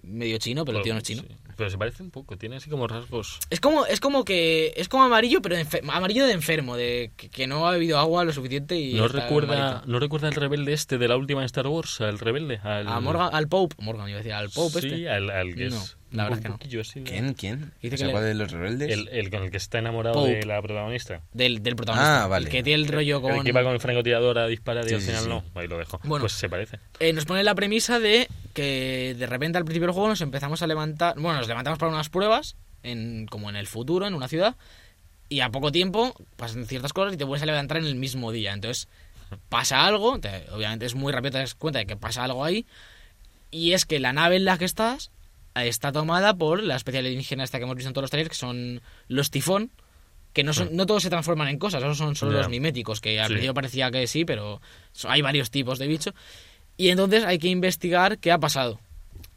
[0.06, 1.22] medio chino, pero el tío no es chino.
[1.22, 1.34] Sí.
[1.56, 3.38] Pero se parece un poco, tiene así como rasgos.
[3.48, 5.56] Es como, es como que es como amarillo, pero
[5.90, 9.70] amarillo de enfermo, de que, que no ha bebido agua lo suficiente y ¿No recuerda,
[9.70, 9.86] malito.
[9.86, 12.00] ¿No recuerda al rebelde este de la última Star Wars?
[12.02, 12.58] Al rebelde.
[12.62, 15.08] Al, A Morgan, al Pope, Morgan iba a decir, al Pope sí, este.
[15.08, 15.95] al, al que No, es.
[16.16, 16.80] La verdad un es que no.
[16.82, 17.34] así ¿Quién?
[17.34, 17.72] ¿Quién?
[17.82, 18.90] Dice que le- ¿Cuál de los rebeldes?
[18.90, 20.36] El, el con el que está enamorado Pope.
[20.36, 21.20] de la protagonista.
[21.32, 22.24] Del, del protagonista.
[22.24, 22.46] Ah, vale.
[22.46, 23.32] El que tiene el rollo con...
[23.32, 25.28] El que con el francotirador a disparar y Sí, al final sí.
[25.28, 25.44] no.
[25.54, 26.00] Ahí lo dejo.
[26.04, 26.22] Bueno.
[26.22, 26.78] pues se parece.
[27.00, 30.62] Eh, nos pone la premisa de que de repente al principio del juego nos empezamos
[30.62, 34.28] a levantar, bueno, nos levantamos para unas pruebas, en, como en el futuro, en una
[34.28, 34.56] ciudad,
[35.28, 38.32] y a poco tiempo pasan ciertas cosas y te vuelves a levantar en el mismo
[38.32, 38.52] día.
[38.52, 38.88] Entonces
[39.48, 42.64] pasa algo, te- obviamente es muy rápido te das cuenta de que pasa algo ahí,
[43.50, 45.10] y es que la nave en la que estás
[45.64, 48.36] está tomada por la especie alienígena esta que hemos visto en todos los trailers, que
[48.36, 49.70] son los tifón,
[50.32, 53.18] que no son, no todos se transforman en cosas, esos son solo los miméticos, que
[53.20, 53.32] al Sí.
[53.34, 54.60] principio parecía que sí, pero
[55.04, 56.12] hay varios tipos de bicho.
[56.76, 58.78] Y entonces hay que investigar qué ha pasado.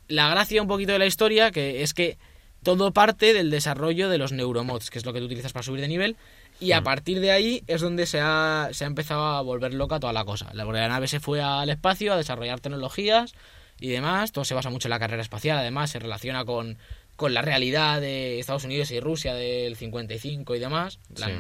[0.10, 2.18] La gracia un poquito de la historia que es que
[2.64, 5.80] todo parte del desarrollo de los neuromods, que es lo que tú utilizas para subir
[5.80, 6.18] de nivel,
[6.60, 10.02] y a partir de ahí es donde se ha, se ha empezado a volver loca
[10.02, 10.50] toda la cosa.
[10.54, 13.34] La, la nave se fue al espacio a desarrollar tecnologías
[13.80, 16.78] y demás, todo se basa mucho en la carrera espacial, además se relaciona con,
[17.16, 21.00] con la realidad de Estados Unidos y Rusia del 55 y demás.
[21.16, 21.34] La- Sí.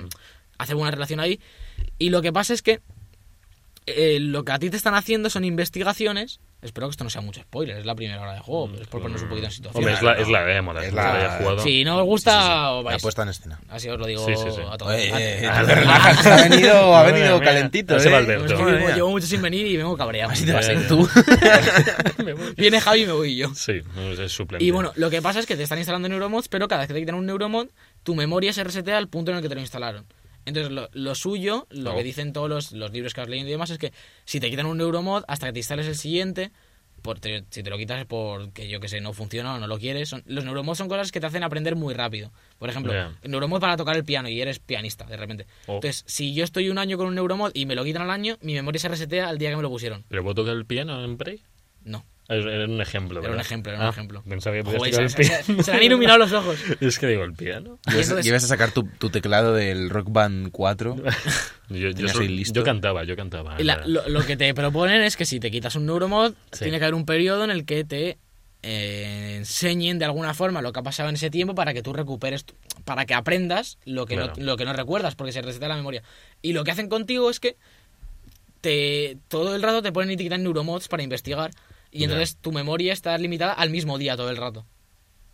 [0.57, 1.39] Hace buena relación ahí.
[1.97, 2.81] Y lo que pasa es que
[3.85, 6.39] eh, lo que a ti te están haciendo son investigaciones.
[6.61, 8.87] Espero que esto no sea mucho spoiler, es la primera hora de juego, pero es
[8.89, 9.81] por ponernos un poquito en situación.
[9.81, 11.59] Hombre, es la, es la demo, la Es que la- haya jugado.
[11.63, 12.51] Si no os gusta, Sí, sí, sí.
[12.51, 13.01] os La vais.
[13.01, 13.59] puesta en escena.
[13.69, 14.61] Así os lo digo Sí, sí, sí.
[14.69, 14.93] a todos.
[14.93, 18.09] Oye, eh, te relajas, ha venido, ha venido calentito, ¿eh?
[18.11, 18.93] va Alberto.
[18.93, 20.31] Llevo, mucho sin venir y vengo cabreado.
[20.33, 21.07] Así te vas a ir Eh, tú.
[22.57, 23.53] Viene Javi y me voy yo.
[23.55, 23.81] Sí,
[24.19, 24.63] es suplente.
[24.65, 26.93] Y bueno, lo que pasa es que te están instalando neuromods, pero cada vez que
[26.93, 27.67] te quitan un neuromod,
[28.03, 30.05] tu memoria se resetea al punto en el que te lo instalaron.
[30.49, 33.51] Entonces, lo, lo suyo, lo que dicen todos los, los libros que has leído y
[33.51, 33.93] demás, es que
[34.25, 36.51] si te quitan un neuromod, hasta que te instales el siguiente,
[37.01, 39.79] por te- si te lo quitas porque, yo que sé, no funciona o no lo
[39.79, 40.09] quieres.
[40.09, 42.29] Son, los neuromods son cosas que te hacen aprender muy rápido.
[42.57, 45.47] Por ejemplo, el neuromod para tocar el piano y eres pianista, de repente.
[45.67, 45.75] Oh.
[45.75, 48.37] Entonces, si yo estoy un año con un neuromod y me lo quitan al año,
[48.41, 50.03] mi memoria se resetea al día que me lo pusieron.
[50.09, 51.41] ¿Pero puedo tocar el piano en Prey?
[51.85, 52.03] No.
[52.29, 53.45] Era un ejemplo, Era un ¿verdad?
[53.45, 54.21] ejemplo, era un Ah, ejemplo.
[54.23, 56.57] Pensaba que podías Joder, tocar se, el se- han iluminado los ojos.
[56.79, 57.79] Es que digo, ¿el piano?
[57.87, 60.95] Llevas, llevas a sacar tu, tu teclado del Rock Band 4.
[61.69, 62.59] Yo, ahí listo.
[62.59, 63.55] yo cantaba, yo cantaba.
[63.59, 66.65] Y la- lo, lo que te proponen es que si te quitas un neuromod, Sí.
[66.65, 68.17] tiene que haber un periodo en el que te
[68.61, 71.93] eh, enseñen de alguna forma lo que ha pasado en ese tiempo para que tú
[71.93, 74.33] recuperes, tu- para que aprendas lo que, Claro.
[74.37, 76.03] no, lo que no recuerdas, porque se reseta la memoria.
[76.41, 77.55] Y lo que hacen contigo es que
[78.61, 81.51] te todo el rato te ponen y te quitan neuromods para investigar.
[81.91, 84.65] Y entonces tu memoria está limitada al mismo día todo el rato.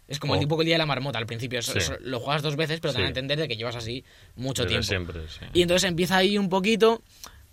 [0.07, 0.35] Es como Oh.
[0.35, 1.61] el tipo que el día de la marmota al principio.
[1.61, 1.73] Sí.
[2.01, 3.09] lo juegas dos veces, pero te dan a Sí.
[3.09, 4.03] entender de que llevas así
[4.35, 4.87] mucho Desde tiempo.
[4.87, 5.45] siempre, sí.
[5.53, 7.01] Y entonces empieza ahí un poquito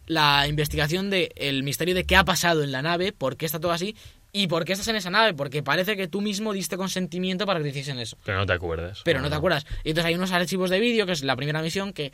[0.07, 3.59] la investigación de el misterio de qué ha pasado en la nave, por qué está
[3.61, 3.97] todo así
[4.35, 5.35] ¿Y por qué estás en esa nave?
[5.35, 8.17] Porque parece que tú mismo diste consentimiento para que te hiciesen eso.
[8.25, 9.03] Pero no te acuerdas.
[9.05, 9.67] Pero no te acuerdas.
[9.85, 12.13] Y entonces hay unos archivos de vídeo, que es la primera misión, que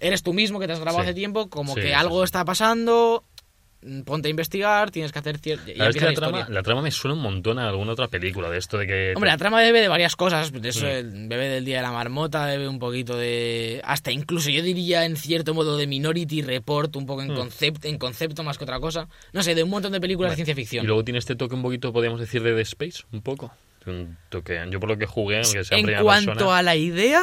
[0.00, 1.10] eres tú mismo, que te has grabado Sí.
[1.10, 2.24] hace tiempo, como Sí, que sí, algo sí.
[2.24, 3.24] está pasando,
[4.04, 5.64] ponte a investigar, tienes que hacer cierto...
[5.76, 8.78] La la trama, la trama me suena un montón a alguna otra película de esto
[8.78, 9.12] de que...
[9.16, 10.52] Hombre, la trama bebe de varias cosas.
[10.52, 11.28] De eso, Mm.
[11.28, 13.80] bebe del Día de la Marmota, bebe un poquito de.
[13.84, 17.36] Hasta incluso yo diría en cierto modo de Minority Report, un poco en, Mm.
[17.36, 19.08] concepto, en concepto más que otra cosa.
[19.32, 20.86] No sé, de un montón de películas de ciencia Y ficción.
[20.86, 23.52] luego tiene este toque un poquito, podríamos decir, de The Space, un poco.
[23.86, 26.76] Un toque, yo por lo que jugué, aunque sea en En cuanto persona, a la
[26.76, 27.22] idea,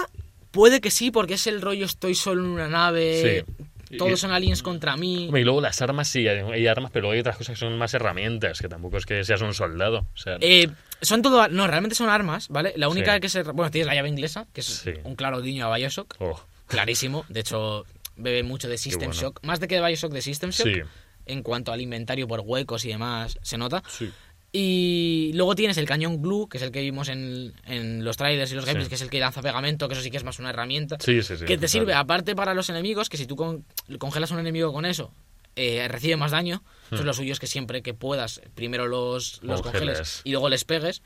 [0.51, 3.53] puede que sí, porque es el rollo estoy solo en una nave, Sí.
[3.89, 5.29] Y- todos son aliens contra mí.
[5.33, 8.59] Y luego las armas sí, hay, armas, pero hay otras cosas que son más herramientas,
[8.61, 10.05] que tampoco es que seas un soldado.
[10.13, 10.69] O sea, Eh,
[11.01, 11.47] son todo.
[11.47, 12.73] No, realmente son armas, ¿vale?
[12.75, 13.19] La única Sí.
[13.21, 13.43] que se.
[13.43, 14.91] Bueno, tienes la llave inglesa, que es Sí.
[15.03, 16.15] un claro guiño a Bioshock.
[16.19, 17.25] oh, Clarísimo.
[17.29, 19.21] De hecho, bebe mucho de System bueno.
[19.21, 19.39] Shock.
[19.43, 20.67] Más de que de Bioshock, de System Shock.
[20.67, 20.81] sí,
[21.25, 23.81] En cuanto al inventario por huecos y demás, se nota.
[23.87, 24.11] sí.
[24.51, 28.51] Y luego tienes el cañón glue, que es el que vimos en, en los trailers
[28.51, 28.67] y los Sí.
[28.69, 30.97] gameplays, que es el que lanza pegamento, que eso sí que es más una herramienta.
[30.99, 31.45] Sí, sí, sí.
[31.45, 33.63] que te sirve aparte para los enemigos, que si tú con-
[33.99, 35.11] congelas a un enemigo con eso,
[35.55, 36.63] eh, recibe más daño.
[36.85, 37.07] Entonces Hmm.
[37.07, 39.97] lo suyo es que siempre que puedas, primero los, los Congeles.
[39.97, 41.01] congeles y luego les pegues.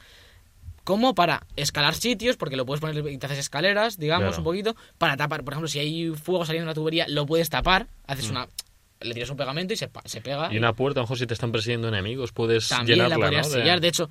[0.86, 4.38] Como para escalar sitios, porque lo puedes poner y te haces escaleras, digamos, Claro.
[4.40, 4.76] un poquito.
[4.98, 7.88] Para tapar, por ejemplo, si hay fuego saliendo de una tubería, lo puedes tapar.
[8.06, 8.48] Haces una.
[9.04, 10.54] Le tiras un pegamento y se, se pega.
[10.54, 13.26] Y una puerta, a lo mejor si te están persiguiendo enemigos, puedes También llenarla, la
[13.26, 13.54] podrías ¿no?
[13.54, 13.82] Sellar.
[13.82, 14.10] De hecho,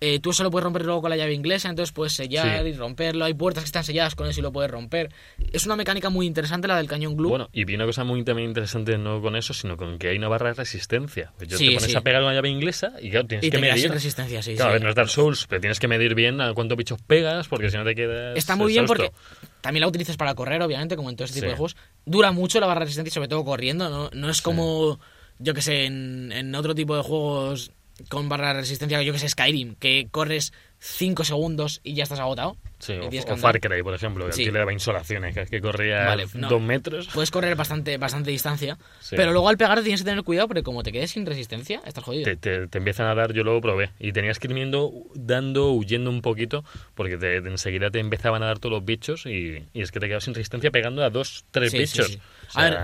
[0.00, 2.68] eh, tú solo puedes romper luego con la llave inglesa, entonces puedes sellar Sí.
[2.68, 3.24] y romperlo.
[3.24, 5.10] Hay puertas que están selladas con eso y lo puedes romper.
[5.52, 7.30] Es una mecánica muy interesante la del cañón glue.
[7.30, 10.16] Bueno, y vi una cosa muy también interesante no con eso, sino con que hay
[10.18, 11.32] una barra de resistencia.
[11.36, 11.96] Pues yo Sí, te pones sí.
[11.96, 13.90] a pegar una llave inglesa y claro, tienes y que te medir.
[13.90, 14.54] resistencia, sí.
[14.54, 14.74] Claro, a sí.
[14.74, 17.68] ver, no es Dark Souls, pero tienes que medir bien a cuántos bichos pegas, porque
[17.68, 18.36] si no te quedas.
[18.36, 19.10] Está muy bien exhausto.
[19.12, 21.50] porque también la utilizas para correr, obviamente, como en todo este tipo Sí.
[21.50, 21.76] de juegos.
[22.04, 23.88] Dura mucho la barra de resistencia, sobre todo corriendo.
[23.90, 24.98] No, no es como,
[25.38, 27.72] yo que sé, en, en otro tipo de juegos
[28.08, 32.20] con barra de resistencia, yo que sé, Skyrim, que corres 5 segundos y ya estás
[32.20, 32.56] agotado.
[32.78, 33.38] Sí, o, o andar.
[33.38, 34.42] Far Cry, por ejemplo, que Sí.
[34.42, 36.48] aquí le daba insolaciones, que es que corría Vale, no.
[36.48, 37.08] dos metros.
[37.12, 39.16] Puedes correr bastante, bastante distancia, Sí.
[39.16, 42.04] pero luego al pegar tienes que tener cuidado porque como te quedes sin resistencia, estás
[42.04, 42.22] jodido.
[42.24, 45.72] Te, te- te empiezan a dar, yo luego probé, y tenías que ir viendo, dando,
[45.72, 49.82] huyendo un poquito, porque te- enseguida te empezaban a dar todos los bichos y, y
[49.82, 52.18] es que te quedas sin resistencia pegando a dos, tres Sí, bichos.
[52.54, 52.78] A ver,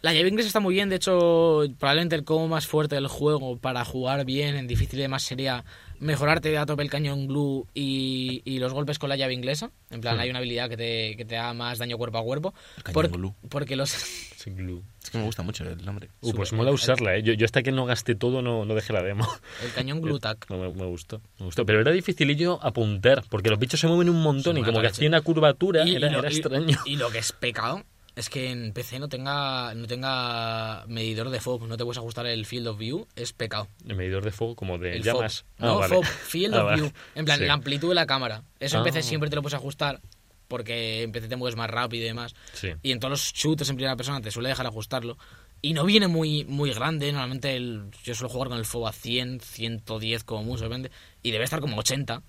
[0.00, 3.56] La llave inglesa está muy bien, de hecho, probablemente el combo más fuerte del juego
[3.56, 5.64] para jugar bien en difícil y demás sería
[5.98, 9.72] mejorarte a tope el cañón glue y, y los golpes con la llave inglesa.
[9.90, 10.20] En plan, Hmm.
[10.20, 12.54] hay una habilidad que te, que te da más daño cuerpo a cuerpo.
[12.76, 13.34] El cañón Por- glue.
[13.48, 13.90] Porque los...
[14.36, 14.82] sí, glue.
[15.02, 16.10] Es que me gusta mucho el nombre.
[16.20, 17.22] Uh, pues mola usarla, ¿eh?
[17.24, 19.26] Yo, yo hasta que no gasté todo no, no dejé la demo.
[19.64, 20.48] El cañón glue tac.
[20.48, 21.66] No, me, me gustó, me gustó.
[21.66, 24.86] Pero era dificilillo apuntar, porque los bichos se mueven un montón Sí, y como que
[24.86, 26.78] hacía una curvatura, Y- y era, lo- era y- extraño.
[26.84, 27.82] Y lo que es pecado
[28.18, 32.26] es que en PC no tenga, no tenga medidor de FOB, no te puedes ajustar
[32.26, 33.68] el field of view, es pecado.
[33.86, 35.44] El medidor de fuego como de El llamas.
[35.56, 35.64] FOB.
[35.66, 35.94] No, Ah, vale.
[35.94, 36.82] FOB, Field Ah, of vale.
[36.82, 36.92] View.
[37.14, 37.44] En plan, Sí.
[37.46, 38.42] la amplitud de la cámara.
[38.60, 38.84] Eso en Ah.
[38.84, 40.00] PC siempre te lo puedes ajustar
[40.48, 42.34] porque en PC te mueves más rápido y demás.
[42.54, 42.68] Sí.
[42.82, 45.16] Y en todos los shooters en primera persona te suele dejar ajustarlo.
[45.60, 47.10] Y no viene muy, muy grande.
[47.12, 50.90] Normalmente el- yo suelo jugar con el FOB a 100, 110 como mucho, depende.
[51.22, 52.22] Y debe estar como 80.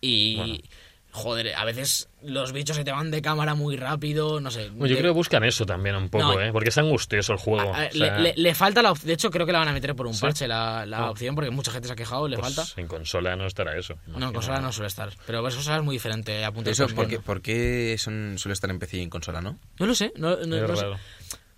[0.00, 0.36] Y...
[0.36, 0.54] Bueno.
[1.12, 4.68] Joder, a veces los bichos se te van de cámara muy rápido, no sé.
[4.70, 6.40] Bueno, yo de- creo que buscan eso también un poco, No.
[6.40, 6.52] ¿eh?
[6.52, 7.72] Porque es angustioso el juego.
[7.74, 9.08] a- a- o sea, le, le- le falta la opción.
[9.08, 10.20] De hecho, creo que la van a meter por un ¿Sí?
[10.20, 11.10] parche la, la Ah.
[11.10, 12.80] opción, porque mucha gente se ha quejado, le pues falta.
[12.80, 13.96] En consola no estará eso.
[14.06, 15.10] No, en consola no suele estar.
[15.26, 16.40] Pero en consola es muy diferente.
[16.42, 17.22] Eso con es porque, mando.
[17.26, 19.58] ¿por qué son, suele estar en PC y en consola, no?
[19.80, 20.12] No lo sé.
[20.16, 20.86] No, no- Es no sé.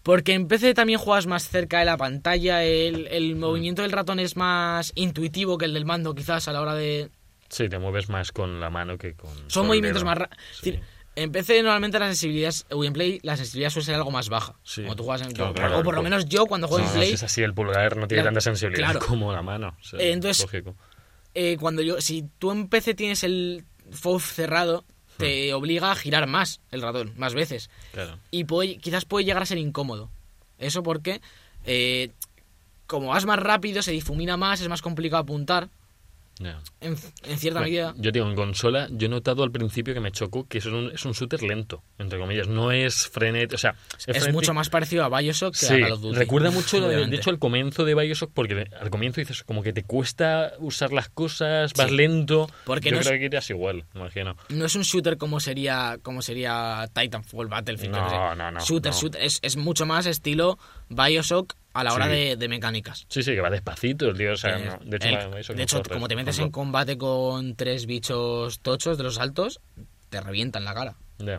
[0.02, 2.64] Porque en PC también juegas más cerca de la pantalla.
[2.64, 3.38] El, el Mm.
[3.38, 7.10] movimiento del ratón es más intuitivo que el del mando, quizás, a la hora de.
[7.52, 9.30] Sí, te mueves más con la mano que con.
[9.48, 10.42] Son movimientos más rápidos.
[10.62, 10.80] Sí.
[11.14, 14.54] En PC normalmente la sensibilidad, o en Play, la sensibilidad suele ser algo más baja.
[14.62, 14.80] Sí.
[14.82, 16.88] Como tú juegas en Claro, o claro, por lo pues- menos yo cuando juego No,
[16.88, 19.06] en no, Play, si es así, el pulgar no tiene Claro, tanta sensibilidad claro.
[19.06, 19.76] como la mano.
[19.78, 20.74] o sea, Eh, entonces- lógico.
[21.34, 24.84] eh, cuando yo, si tú en PC tienes el FOV cerrado,
[25.18, 25.56] te Hmm.
[25.56, 27.68] obliga a girar más el ratón, más veces.
[27.92, 28.18] Claro.
[28.30, 30.08] y puede, quizás puede llegar a ser incómodo.
[30.58, 31.20] Eso porque,
[31.66, 32.10] eh,
[32.86, 35.68] como vas más rápido, se difumina más, es más complicado apuntar,
[36.40, 37.94] En, en cierta Bueno, medida.
[37.98, 40.90] Yo digo, en consola, yo he notado al principio que me chocó que es un,
[40.92, 42.48] es un shooter lento, entre comillas.
[42.48, 44.32] No es frenet, o sea, es, Es frenético.
[44.32, 46.16] mucho más parecido a Bioshock que Sí, a Call of Duty.
[46.18, 49.84] recuerda mucho, de- hecho, al comienzo de Bioshock, porque al comienzo dices como que te
[49.84, 51.96] cuesta usar las cosas, vas Sí.
[51.96, 52.50] lento.
[52.64, 54.36] Porque yo no es- creo que irías igual, imagino.
[54.48, 57.92] No es un shooter como sería como sería Titanfall, Battlefield.
[57.94, 58.98] No, no, no, Shooter, no.
[58.98, 59.22] shooter.
[59.22, 62.12] Es, es mucho más estilo Bioshock a la hora Sí.
[62.12, 63.06] de, de mecánicas.
[63.08, 64.32] Sí, sí, que va despacito, el tío.
[64.32, 66.50] O sea, Eh, no, de hecho, el- va- Bioshock de hecho, como te metes en
[66.50, 69.60] combate con tres bichos tochos de los altos,
[70.10, 70.96] te revientan la cara.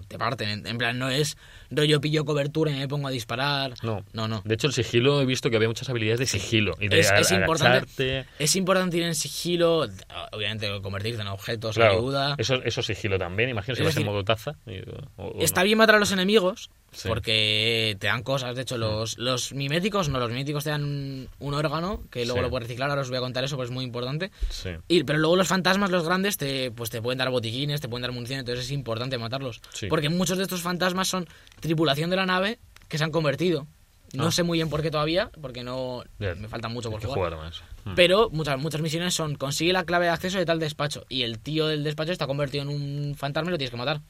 [0.07, 0.65] Te parten.
[0.65, 1.35] En, plan, no es
[1.69, 3.73] rollo pillo cobertura y me pongo a disparar.
[3.83, 4.05] No.
[4.13, 4.41] no, no.
[4.45, 7.11] De hecho, el sigilo he visto que había muchas habilidades de sigilo y de Es,
[7.31, 9.85] importante, es importante ir en sigilo,
[10.31, 12.35] obviamente convertirte en objetos Claro, ayuda.
[12.37, 13.49] eso, eso sigilo también.
[13.49, 14.53] Imagino si vas en modo taza.
[14.65, 14.79] y-
[15.17, 15.65] o- o Está no.
[15.65, 17.07] bien matar a los enemigos Sí.
[17.07, 18.55] porque te dan cosas.
[18.55, 22.39] De hecho, los, los miméticos no, los miméticos te dan un, un órgano que luego
[22.39, 22.43] Sí.
[22.43, 22.89] lo puedes reciclar.
[22.89, 24.31] Ahora os voy a contar eso, pues es muy importante.
[24.49, 24.69] Sí.
[24.87, 28.01] Y, pero luego los fantasmas, los grandes, te, pues te pueden dar botiquines, te pueden
[28.03, 29.61] dar munición, entonces es importante matarlos.
[29.73, 29.87] Sí.
[29.87, 31.27] Porque muchos de estos fantasmas son
[31.59, 33.67] tripulación de la nave que se han convertido.
[34.13, 34.31] No Ah.
[34.31, 37.63] sé muy bien por qué todavía, porque no me falta mucho por jugar más.
[37.83, 37.95] Mm.
[37.95, 41.39] Pero muchas, muchas misiones son consigue la clave de acceso de tal despacho y el
[41.39, 44.01] tío del despacho está convertido en un fantasma y lo tienes que matar.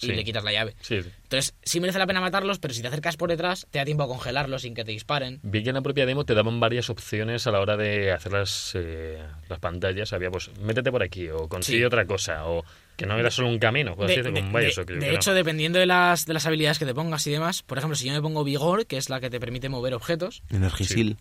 [0.00, 0.12] Y Sí.
[0.12, 0.74] le quitas la llave.
[0.82, 1.08] Sí, sí.
[1.22, 4.02] Entonces, sí merece la pena matarlos, pero si te acercas por detrás, te da tiempo
[4.04, 5.40] a congelarlos sin que te disparen.
[5.42, 8.32] Vi que en la propia demo te daban varias opciones a la hora de hacer
[8.32, 10.12] las, eh, las pantallas.
[10.12, 11.84] Había, pues, métete por aquí o consigue Sí.
[11.84, 12.64] otra cosa o
[12.96, 13.94] que no era solo un camino.
[13.96, 16.78] De, así de- con de- Bioshock, yo de hecho, dependiendo de las, de las habilidades
[16.78, 19.20] que te pongas y demás, por ejemplo, si yo me pongo Vigor, que es la
[19.20, 21.16] que te permite mover objetos, Energisil.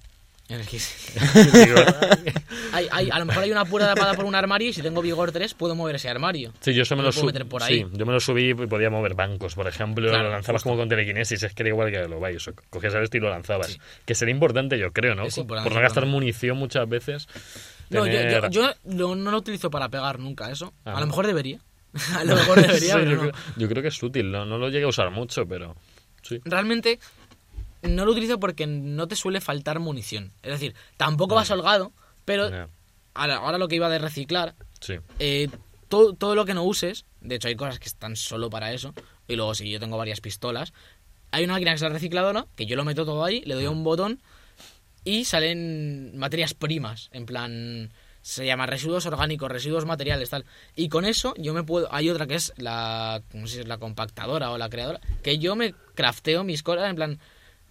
[0.47, 0.77] En el que-
[1.65, 1.77] Digo,
[2.71, 5.01] hay, hay- a lo mejor hay una puerta tapada por un armario y si tengo
[5.01, 6.53] Vigor 3 puedo mover ese armario.
[6.59, 7.27] Sí, yo eso me Lo subí.
[7.27, 7.79] meter por ahí.
[7.79, 10.07] Sí, yo me lo subí y podía mover bancos, por ejemplo.
[10.09, 10.69] Claro, lo lanzabas justo.
[10.69, 12.61] como con telequinesis, es que era igual que lo Bioshock.
[12.69, 13.67] Cogías el estilo y lo lanzabas.
[13.67, 13.79] Sí.
[14.05, 15.25] Que sería importante, yo creo, ¿no?
[15.25, 17.27] Es Por no gastar munición muchas veces.
[17.89, 20.73] No, yo, yo, tener- yo no, lo utilizo para pegar nunca eso.
[20.85, 20.99] Ah, a ¿no?
[21.01, 21.59] lo mejor debería.
[22.17, 23.21] a lo mejor debería, Sí, pero yo, no.
[23.21, 24.45] creo, yo creo que es útil, ¿no?
[24.45, 25.75] No lo llegué a usar mucho, pero
[26.23, 26.39] sí.
[26.45, 26.99] realmente
[27.87, 30.33] no lo utilizo porque no te suele faltar munición.
[30.43, 31.91] Es decir, tampoco vas holgado,
[32.25, 32.45] pero
[33.13, 34.95] ahora, ahora lo que iba de reciclar, sí.
[35.19, 35.49] eh,
[35.87, 38.93] todo, todo lo que no uses, de hecho hay cosas que están solo para eso,
[39.27, 40.73] y luego si yo tengo varias pistolas,
[41.31, 43.65] hay una máquina que es la recicladora, que yo lo meto todo ahí, le doy
[43.65, 44.21] a un botón
[45.03, 47.91] y salen materias primas, en plan
[48.25, 50.45] se llama residuos orgánicos, residuos materiales, tal.
[50.75, 51.93] Y con eso yo me puedo.
[51.93, 53.21] Hay otra que es la.
[53.33, 54.99] No sé si es la compactadora o la creadora.
[55.21, 57.19] Que yo me crafteo mis cosas, en plan.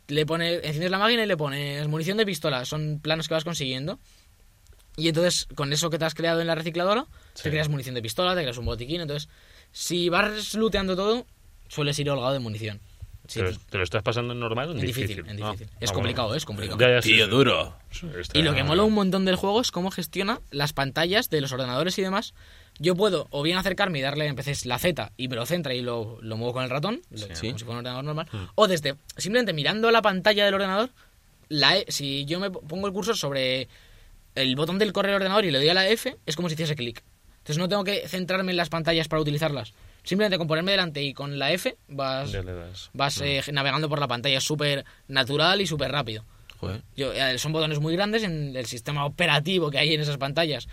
[0.08, 0.60] Le pones.
[0.64, 2.64] Enciendes la máquina y le pones munición de pistola.
[2.64, 3.98] Son planos que vas consiguiendo.
[4.96, 7.44] Y entonces, con eso que te has creado en la recicladora, Sí.
[7.44, 9.00] te creas munición de pistola, te creas un botiquín.
[9.00, 9.28] Entonces,
[9.72, 11.26] si vas looteando todo,
[11.68, 12.80] sueles ir holgado de munición.
[13.26, 15.06] Sí, ¿Te, lo, te lo estás pasando en normal o en difícil?
[15.16, 15.68] difícil, en Ah, difícil.
[15.72, 15.94] ah, es bueno.
[15.94, 16.78] complicado, es complicado.
[16.78, 17.30] Ya, ya, sí, Tío sí.
[17.30, 17.74] duro.
[18.20, 21.40] Está- Y lo que mola un montón del juego es cómo gestiona las pantallas de
[21.40, 22.34] los ordenadores y demás.
[22.78, 25.80] Yo puedo o bien acercarme y darle en la Z y me lo centra y
[25.82, 27.46] lo, lo muevo con el ratón, lo- Sí.
[27.48, 28.26] como si fuera un ordenador normal.
[28.32, 28.46] Hmm.
[28.56, 30.90] O desde simplemente mirando la pantalla del ordenador,
[31.48, 33.68] la E- si yo me pongo el cursor sobre
[34.34, 36.54] el botón del correo del ordenador y le doy a la F, es como si
[36.54, 37.02] hiciese clic.
[37.38, 39.72] Entonces no tengo que centrarme en las pantallas para utilizarlas.
[40.02, 42.32] Simplemente con ponerme delante y con la F vas,
[42.92, 44.38] vas eh, navegando por la pantalla.
[44.38, 46.24] Es súper natural y súper rápido.
[46.96, 50.66] Yo, eh, son botones muy grandes en el sistema operativo que hay en esas pantallas.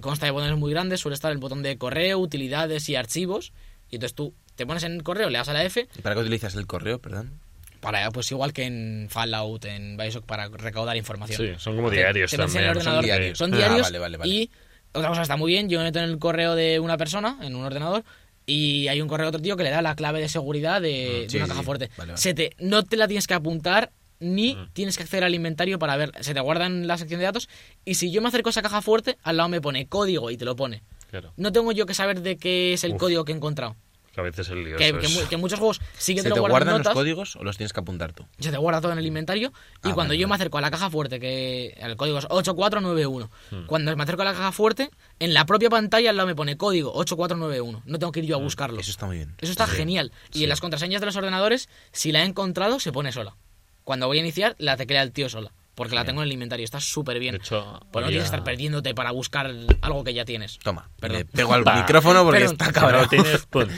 [0.00, 3.52] Consta de botones muy grandes, suele estar el botón de correo, utilidades y archivos.
[3.90, 6.14] Y entonces tú te pones en el correo, le das a la F, ¿Y para
[6.14, 7.40] qué utilizas el correo, perdón?
[7.80, 11.36] para pues igual que en Fallout, en Bioshock, para recaudar información.
[11.40, 12.64] Sí, son como Te- diarios te en también.
[12.64, 13.38] el ordenador, Son diarios.
[13.38, 14.32] Son Ah, diarios vale, vale, vale.
[14.32, 14.50] y
[14.92, 17.54] otra cosa está muy bien, yo me meto en el correo de una persona, en
[17.54, 18.02] un ordenador,
[18.44, 21.22] y hay un correo de otro tío que le da la clave de seguridad de,
[21.22, 21.64] de sí, una caja sí.
[21.66, 21.90] fuerte.
[21.96, 22.20] Vale, vale.
[22.20, 24.68] Se te, no te la tienes que apuntar ni Mm.
[24.72, 26.12] tienes que acceder al inventario para ver.
[26.20, 27.48] Se te guarda en la sección de datos
[27.84, 30.36] y si yo me acerco a esa caja fuerte, al lado me pone código y
[30.36, 30.82] te lo pone.
[31.10, 32.98] Claro, No tengo yo que saber de qué es el Uf.
[32.98, 33.76] código que he encontrado.
[34.12, 34.78] que a veces el lío.
[34.78, 36.86] Que, que es- que en muchos juegos sí que ¿Se te lo guardan guardan notas,
[36.86, 38.24] los códigos o los tienes que apuntar tú?
[38.38, 39.52] se te guarda todo en el inventario
[39.84, 43.30] y Ah, cuando yo me acerco a la caja fuerte, que el código es 8491,
[43.50, 43.66] Hmm.
[43.66, 46.56] cuando me acerco a la caja fuerte, en la propia pantalla al lado me pone
[46.56, 47.82] código 8491.
[47.84, 48.78] No tengo que ir yo a buscarlo.
[48.78, 48.80] Hmm.
[48.80, 49.34] Eso está muy bien.
[49.38, 50.12] Eso está Sí, genial.
[50.32, 50.42] Y sí.
[50.44, 53.36] en las contraseñas de los ordenadores, si la he encontrado, se pone sola.
[53.86, 55.52] Cuando voy a iniciar, la teclea el tío sola.
[55.76, 56.64] Porque la tengo en el inventario.
[56.64, 57.34] Está súper bien.
[57.34, 59.48] De hecho, Pues no tienes que estar perdiéndote para buscar
[59.80, 60.58] algo que ya tienes.
[60.58, 61.18] Toma, Perdón.
[61.18, 61.76] le pego al Va.
[61.76, 62.56] micrófono porque Perdón.
[62.60, 63.02] está cabrón.
[63.02, 63.68] no tienes, pon-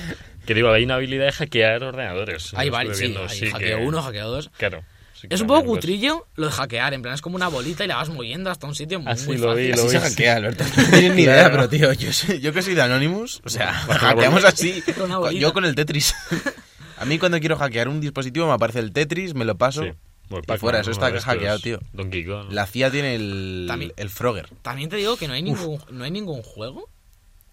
[0.47, 2.55] que digo, hay una habilidad de hackear ordenadores.
[2.55, 3.03] Hay varios, sí.
[3.09, 4.51] viendo, Hay sí, hackeo que- 1, hackeo 2.
[4.57, 4.83] Claro.
[5.21, 6.95] sí Es un poco pues, cutrillo lo de hackear.
[6.95, 9.17] En plan, es como una bolita y la vas moviendo hasta un sitio muy, Ah,
[9.17, 9.77] sí, muy lo vi, fácil.
[9.85, 10.03] lo Así vi.
[10.05, 10.65] se hackea, Alberto.
[10.77, 14.45] No tienes ni idea, pero tío, yo, yo que soy de Anonymous, o sea, hackeamos
[14.45, 14.83] así.
[14.97, 15.33] Con.
[15.35, 16.15] Yo con el Tetris.
[17.01, 19.83] A mí cuando quiero hackear un dispositivo me aparece el Tetris, me lo paso.
[19.85, 19.91] Sí.
[20.29, 21.81] Bueno, Y fuera, eso está hackeado, tío.
[21.95, 22.49] Donkey Kong.
[22.51, 24.49] La CIA tiene el, También- el Frogger.
[24.63, 26.89] También te digo que no hay ningún, no hay ningún juego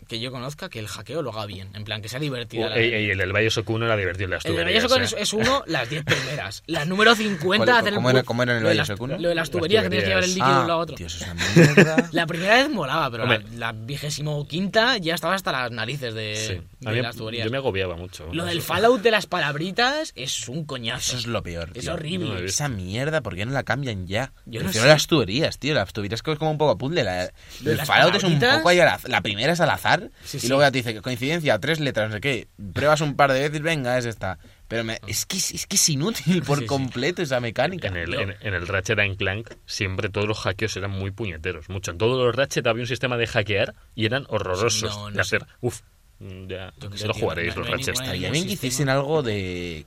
[0.08, 1.70] que yo conozca que el hackeo lo haga bien.
[1.76, 2.74] En plan, que sea divertido.
[2.74, 4.30] Ey, ey, el del Bioshock 1 era divertido.
[4.30, 5.04] Las El de tuberías, Bioshock ¿eh?
[5.04, 6.64] es, es uno, las 10 primeras.
[6.68, 8.28] La número 50, ¿Cuál- hacer el cómo era- buff.
[8.28, 10.30] cómo era en el lo de las- de las tuberías, que tienes que llevar el
[10.34, 10.96] líquido de un lado a otro.
[10.96, 12.10] eso es una mierda.
[12.12, 13.58] La primera vez molaba, pero la, Hombre.
[13.58, 16.62] la vigésimo quinta ya estaba hasta las narices de, Sí.
[16.80, 17.46] de A mí- las tuberías.
[17.46, 18.28] yo me agobiaba mucho.
[18.34, 18.62] Lo del.
[18.62, 21.18] Fallout de las palabritas es un Eso coñazo.
[21.18, 21.94] es lo peor, Es tío.
[21.94, 22.30] horrible.
[22.30, 22.38] No.
[22.40, 24.34] Esa mierda, ¿por qué no la cambian ya?
[24.46, 24.94] Yo no Prefiero sé.
[24.94, 25.74] las tuberías, tío.
[25.74, 27.04] Las tuberías que es como un poco a puzzle.
[27.04, 27.24] La,
[27.66, 30.48] el Fallout es un poco ahí al az- La primera es al azar Sí, y
[30.48, 32.48] luego ya te dice que coincidencia, tres letras, no sé qué.
[32.74, 34.38] Pruebas un par de veces, venga, es esta.
[34.68, 36.68] Pero me- es, que, es, que es inútil por Sí, sí.
[36.68, 37.88] completo esa mecánica.
[37.88, 41.70] En el, en, en el Ratchet and Clank siempre todos los hackeos eran muy puñeteros.
[41.70, 41.92] Mucho.
[41.92, 45.24] En todos los Ratchet había un sistema de hackear y eran horrorosos No, no de
[45.24, 45.38] sé.
[45.38, 45.48] hacer.
[45.62, 45.82] Uf,
[46.20, 47.94] ya, Yo qué ya lo tío, jugaréis no- los Ratchet.
[47.96, 49.86] Estaría bien que hiciesen algo de.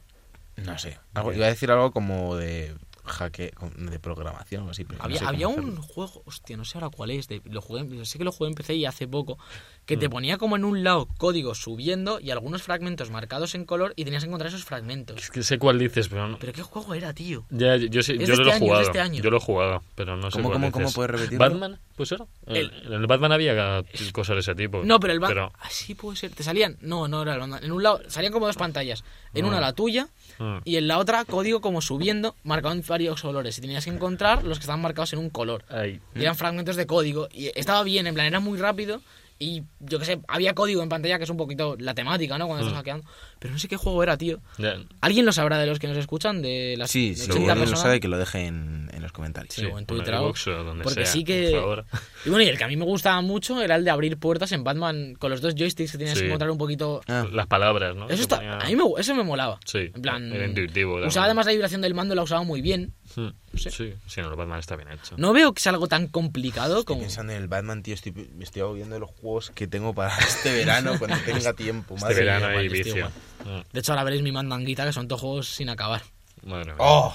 [0.56, 0.98] No sé.
[1.14, 2.74] algo- iba a decir algo como de
[3.08, 4.84] hacke de programación o algo así.
[4.84, 7.42] Pero no Había, sé cómo había un juego, hostia, no sé ahora cuál es, de-
[7.44, 9.38] lo jugué, sé que lo jugué en PC y hace poco,
[9.86, 10.00] que Mm.
[10.00, 14.04] te ponía como en un lado código subiendo y algunos fragmentos marcados en color y
[14.04, 15.16] tenías que encontrar esos fragmentos.
[15.16, 16.38] Es que sé cuál dices, pero no.
[16.38, 17.44] Pero qué juego era, tío.
[17.50, 18.82] Ya, yo, yo sé- yo lo este he año, es de jugado.
[18.82, 19.22] este año.
[19.22, 20.72] Yo lo he jugado, pero no sé ¿Cómo, cuál cómo, dices.
[20.72, 21.38] cómo puedes repetirlo?
[21.38, 21.80] ¿Batman?
[21.96, 22.26] Pues era.
[22.46, 23.82] El- En el Batman había
[24.12, 24.82] cosas de ese tipo.
[24.84, 25.50] No, pero el Batman...
[25.50, 26.30] pero- Así puede ser.
[26.32, 26.76] Te salían...
[26.80, 27.64] No, no era el Batman.
[27.64, 29.02] En un lado salían como dos pantallas.
[29.34, 29.60] En una Ah.
[29.62, 30.08] la tuya
[30.40, 30.60] Ah.
[30.64, 33.58] y en la otra código como subiendo, marcado en varios colores.
[33.58, 35.64] Y tenías que encontrar los que estaban marcados en un color.
[35.68, 37.28] Ay, Y eran fragmentos de código.
[37.32, 39.00] Y estaba bien, en plan, era muy rápido.
[39.40, 42.46] Y yo qué sé, había código en pantalla que es un poquito la temática, ¿no?
[42.48, 42.68] Cuando Mm.
[42.68, 43.04] estás hackeando.
[43.38, 44.40] Pero no sé qué juego era, tío.
[45.00, 46.42] ¿Alguien lo sabrá de los que nos escuchan?
[46.42, 49.12] De las Sí, de si 80 alguien lo sabe, que lo deje en, en los
[49.12, 49.54] comentarios.
[49.54, 50.32] Sí, sí, o en Twitter o-
[50.64, 51.50] donde Porque sea, sí que.
[51.52, 51.84] por favor.
[52.26, 54.50] Y bueno, y el que a mí me gustaba mucho era el de abrir puertas
[54.50, 56.22] en Batman con los dos joysticks que tenías Sí.
[56.22, 57.00] que encontrar un poquito.
[57.06, 58.08] Ah, Las palabras, ¿no?
[58.08, 59.60] Eso está, ponía- a mí me, eso me molaba.
[59.64, 60.32] Sí, En plan.
[60.32, 60.96] era intuitivo.
[61.06, 62.92] Usaba además la vibración del mando, la usaba muy bien.
[63.18, 63.70] Hmm, sé.
[63.72, 65.16] Sí, sí, no, el Batman está bien hecho.
[65.18, 67.00] No veo que sea algo tan complicado Estoy como.
[67.00, 67.94] pensando en el Batman, tío.
[67.94, 71.94] Estoy, me estoy agobiando de los juegos que tengo para este verano cuando tenga tiempo.
[71.94, 72.58] Este Madre verano mía.
[72.58, 73.10] hay vicio.
[73.72, 76.02] De hecho, ahora veréis mi mandanguita, que son todos juegos sin acabar.
[76.44, 76.76] Madre mía.
[76.78, 77.12] ¡Oh!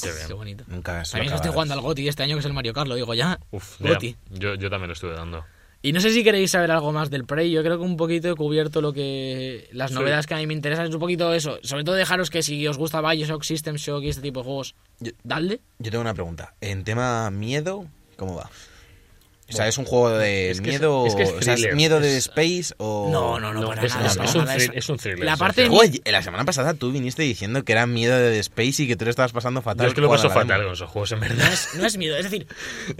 [0.00, 0.26] Qué bien.
[0.28, 0.64] Qué bonito.
[0.68, 2.94] Nunca También que estoy jugando al GOTI este año, que es el Mario Kart, lo
[2.94, 3.40] digo ya.
[3.50, 3.90] Uf, ya.
[3.94, 4.16] GOTI.
[4.30, 5.44] Yo, yo también lo estuve dando.
[5.84, 7.50] Y no sé si queréis saber algo más del Prey.
[7.50, 9.68] Yo creo que un poquito he cubierto lo que.
[9.72, 9.96] Las Sí.
[9.96, 10.86] novedades que a mí me interesan.
[10.86, 11.58] Es un poquito eso.
[11.62, 14.74] Sobre todo dejaros que si os gusta Bioshock, System Shock y este tipo de juegos,
[15.00, 15.60] Yo- dadle.
[15.80, 16.54] Yo tengo una pregunta.
[16.60, 18.48] En tema miedo, ¿cómo va?
[19.52, 21.06] O sea, ¿es un juego de es que es- miedo?
[21.06, 23.08] es que es o sea, ¿es miedo de Space o...?
[23.12, 24.06] No, no, no, para es, nada.
[24.08, 24.56] es- para es un nada.
[24.56, 25.24] thrill- es un thriller.
[25.24, 25.68] La sí, parte sí.
[25.70, 28.96] de- Oye, la semana pasada tú viniste diciendo que era miedo de Space y que
[28.96, 29.84] tú lo estabas pasando fatal.
[29.86, 31.52] Yo es que lo paso fatal con esos juegos, en No verdad.
[31.52, 32.46] es, no es miedo, es decir,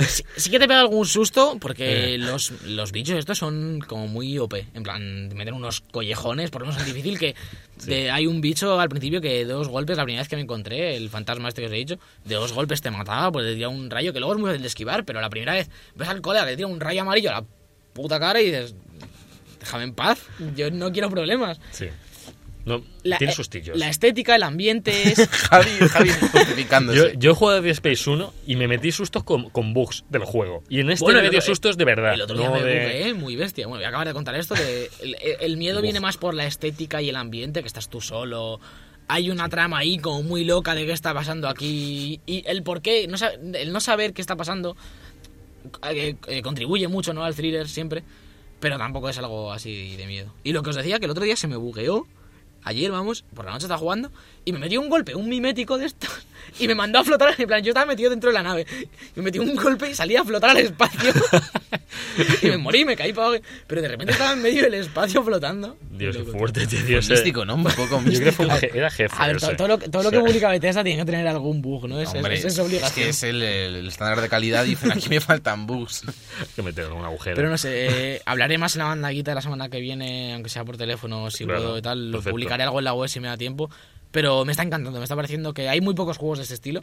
[0.08, 2.18] sí, sí que te pega algún susto porque Eh.
[2.18, 4.54] los, los bichos estos son como muy OP.
[4.74, 7.34] En plan, te meten unos collejones, por lo menos es difícil que
[7.86, 10.42] de- hay un bicho al principio que de dos golpes, la primera vez que me
[10.42, 13.66] encontré, el fantasma este que os he dicho, de dos golpes te mataba, pues te
[13.66, 16.20] un rayo que luego es muy fácil de esquivar, pero la primera vez ves al
[16.42, 17.44] colega que tira un rayo amarillo a la
[17.92, 18.74] puta cara y dices,
[19.60, 20.20] déjame en paz,
[20.56, 21.60] yo no quiero problemas.
[21.70, 21.86] Sí.
[22.64, 23.76] No, La, tiene eh, sustillos.
[23.76, 25.28] La estética, el ambiente es...
[25.28, 26.96] Javi, Javi justificándose.
[26.96, 30.04] Yo, yo he jugado a Dead Space 1 y me metí sustos con, con bugs
[30.10, 30.62] del juego.
[30.68, 32.14] Y en este Bueno, me otro- sustos de verdad.
[32.14, 33.66] El otro día no me de- bugueé, muy bestia.
[33.66, 34.54] Bueno, voy a acabar de contar esto.
[34.54, 35.82] De el, el miedo Uf.
[35.82, 38.60] viene más por la estética y el ambiente, que estás tú solo.
[39.08, 42.20] Hay una trama ahí como muy loca de qué está pasando aquí.
[42.26, 43.16] Y el por qué, no
[43.58, 44.76] el no saber qué está pasando,
[45.90, 47.24] eh, eh, contribuye mucho ¿no?
[47.24, 48.02] al thriller siempre.
[48.60, 50.32] Pero tampoco es algo así de miedo.
[50.44, 52.06] Y lo que os decía, que el otro día se me bugueó.
[52.64, 54.12] Ayer, vamos, por la noche estaba jugando
[54.44, 56.10] y me metió un golpe, un mimético de estos,
[56.58, 57.34] y me mandó a flotar.
[57.38, 58.66] En plan, yo estaba metido dentro de la nave.
[59.16, 61.12] Me metió un golpe y salía a flotar al espacio.
[62.42, 63.42] y me morí, me caí para abajo.
[63.66, 65.76] Pero de repente estaba en medio del espacio flotando.
[65.90, 66.82] Dios, qué fuerte, tío.
[66.84, 67.54] Dios, místico, ¿no?
[67.56, 68.20] Un poco Yo místico.
[68.20, 69.14] creo que fue un je- era jefe.
[69.18, 71.62] A ver, todo, todo lo, que- todo lo que publica Bethesda tiene que tener algún
[71.62, 72.00] bug, ¿no?
[72.00, 72.94] Es, es- Hombre, es, es es obligación.
[73.04, 74.64] que es el, el estándar de calidad.
[74.64, 76.02] Dicen, aquí me faltan bugs.
[76.56, 77.36] que meter en un agujero.
[77.36, 77.86] Pero no sé,
[78.16, 81.44] eh, hablaré más en la bandaguita la semana que viene, aunque sea por teléfono, si
[81.44, 82.06] Claro, puedo y tal.
[82.10, 82.30] Lo perfecto.
[82.30, 83.70] publicaré algo en la web si me da tiempo.
[84.12, 86.82] Pero me está encantando, me está pareciendo que hay muy pocos juegos de este estilo.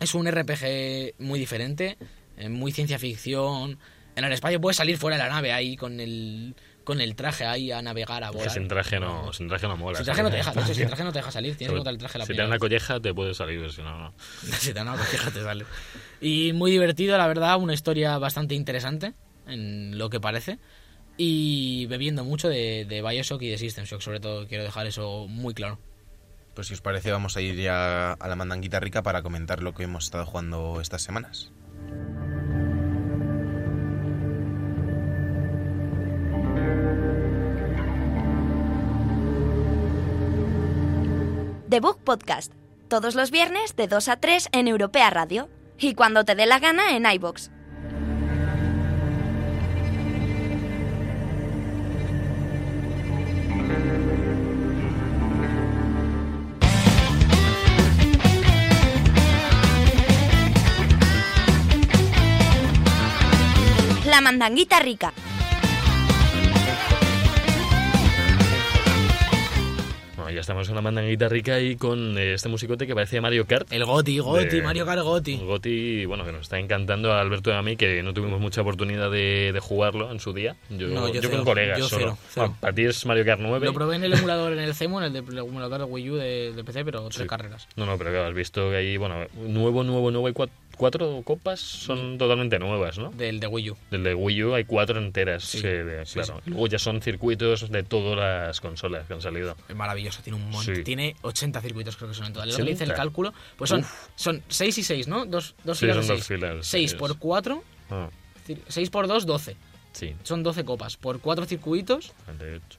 [0.00, 1.96] Es un RPG muy diferente,
[2.36, 3.78] eh, muy ciencia ficción.
[4.16, 7.44] En el espacio puedes salir fuera de la nave ahí con el, con el traje
[7.44, 8.50] ahí a navegar, a que volar.
[8.50, 9.96] sin traje no, sin traje no mola.
[9.96, 11.78] Sin traje no te deja, de hecho, sin traje no te deja salir, tienes que
[11.78, 13.96] botar el traje a la Si te dan una colleja, te puedes salir, si no,
[13.96, 14.14] no.
[14.58, 15.64] Si te dan una colleja, te sale.
[16.20, 19.14] Y muy divertido, la verdad, una historia bastante interesante,
[19.46, 20.58] en lo que parece.
[21.16, 25.26] Y bebiendo mucho de, de Bioshock y de System Shock, sobre todo, quiero dejar eso
[25.28, 25.78] muy claro.
[26.54, 29.74] Pues si os parece, vamos a ir ya a la mandanguita rica para comentar lo
[29.74, 31.52] que hemos estado jugando estas semanas.
[41.68, 42.52] The Book Podcast.
[42.86, 45.48] Todos los viernes de 2 a 3 en Europea Radio.
[45.76, 47.50] Y cuando te dé la gana en iBox.
[64.14, 65.12] La mandanguita rica.
[70.32, 73.72] Ya estamos con una mandanguita rica y con eh, este musicote que parece Mario Kart.
[73.72, 75.36] El Goti, Goti, De- Mario Kart Goti.
[75.36, 78.62] Goti, bueno, que nos está encantando a Alberto y a mí, que no tuvimos mucha
[78.62, 80.56] oportunidad de, de jugarlo en su día.
[80.70, 82.00] Yo, No, yo yo cero, con colegas yo solo.
[82.00, 82.46] cero, cero.
[82.46, 83.64] Bueno, para ti es Mario Kart 9.
[83.66, 86.10] Lo probé en el emulador en el CEMU, en el, de, el emulador de Wii
[86.10, 87.26] U de, de PC, pero tres Sí.
[87.28, 87.68] carreras.
[87.76, 91.22] No, no, pero claro, has visto que ahí, bueno, nuevo, nuevo, nuevo, hay cua- cuatro,
[91.24, 93.10] copas, son totalmente nuevas, ¿no?
[93.10, 93.76] Del de Wii U.
[93.90, 96.40] Del de Wii U hay cuatro enteras, Sí, que sí, claro.
[96.46, 99.56] Luego ya son circuitos de todas las consolas que han salido.
[99.68, 100.76] Es maravilloso, tiene un montón.
[100.76, 100.82] Sí.
[100.84, 102.48] Tiene 80 circuitos, creo que son en total.
[102.50, 102.94] Lo que el 80.
[102.94, 103.84] cálculo, pues son,
[104.16, 105.26] son 6 y 6, ¿no?
[105.26, 106.40] Dos, dos Sí, filas son de dos 6.
[106.40, 107.16] filas, 6 sí, por es.
[107.18, 108.08] 4, Ah,
[108.68, 109.56] 6 por 2, 12.
[109.92, 110.96] sí, Son 12 copas.
[110.96, 112.12] Por 4 circuitos.
[112.26, 112.78] 48.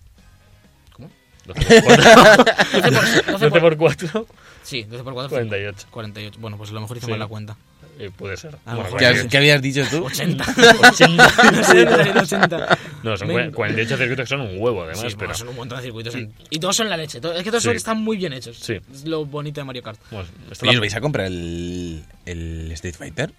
[1.46, 1.56] ¿Cómo?
[1.62, 2.46] 12 por 4.
[2.74, 4.28] 12 por, 12 12 por- por 4,
[4.64, 5.30] Sí, 12 por 4.
[5.30, 5.88] 48.
[5.92, 6.40] 48.
[6.40, 7.12] Bueno, pues a lo mejor hice Sí.
[7.12, 7.56] mal la cuenta.
[7.98, 8.58] Eh, puede ser.
[8.66, 9.28] A lo mejor ¿Qué, sí.
[9.30, 10.04] qué habías dicho tú?
[10.06, 10.44] 80.
[10.90, 11.32] 80.
[11.54, 12.78] no sé salieron 80.
[13.04, 13.52] No, son Venga.
[13.54, 15.18] 48 circuitos que son un huevo, además, Sí, pero...
[15.20, 16.16] bueno, son un montón de circuitos.
[16.16, 17.20] en- Y todos son la leche.
[17.20, 17.70] Es que todos Sí.
[17.70, 18.58] están muy bien hechos.
[18.60, 18.80] Sí.
[18.94, 20.00] Es lo bonito de Mario Kart.
[20.12, 23.32] Bueno, esta Oye, la- ¿os vais a comprar el, el Street Fighter?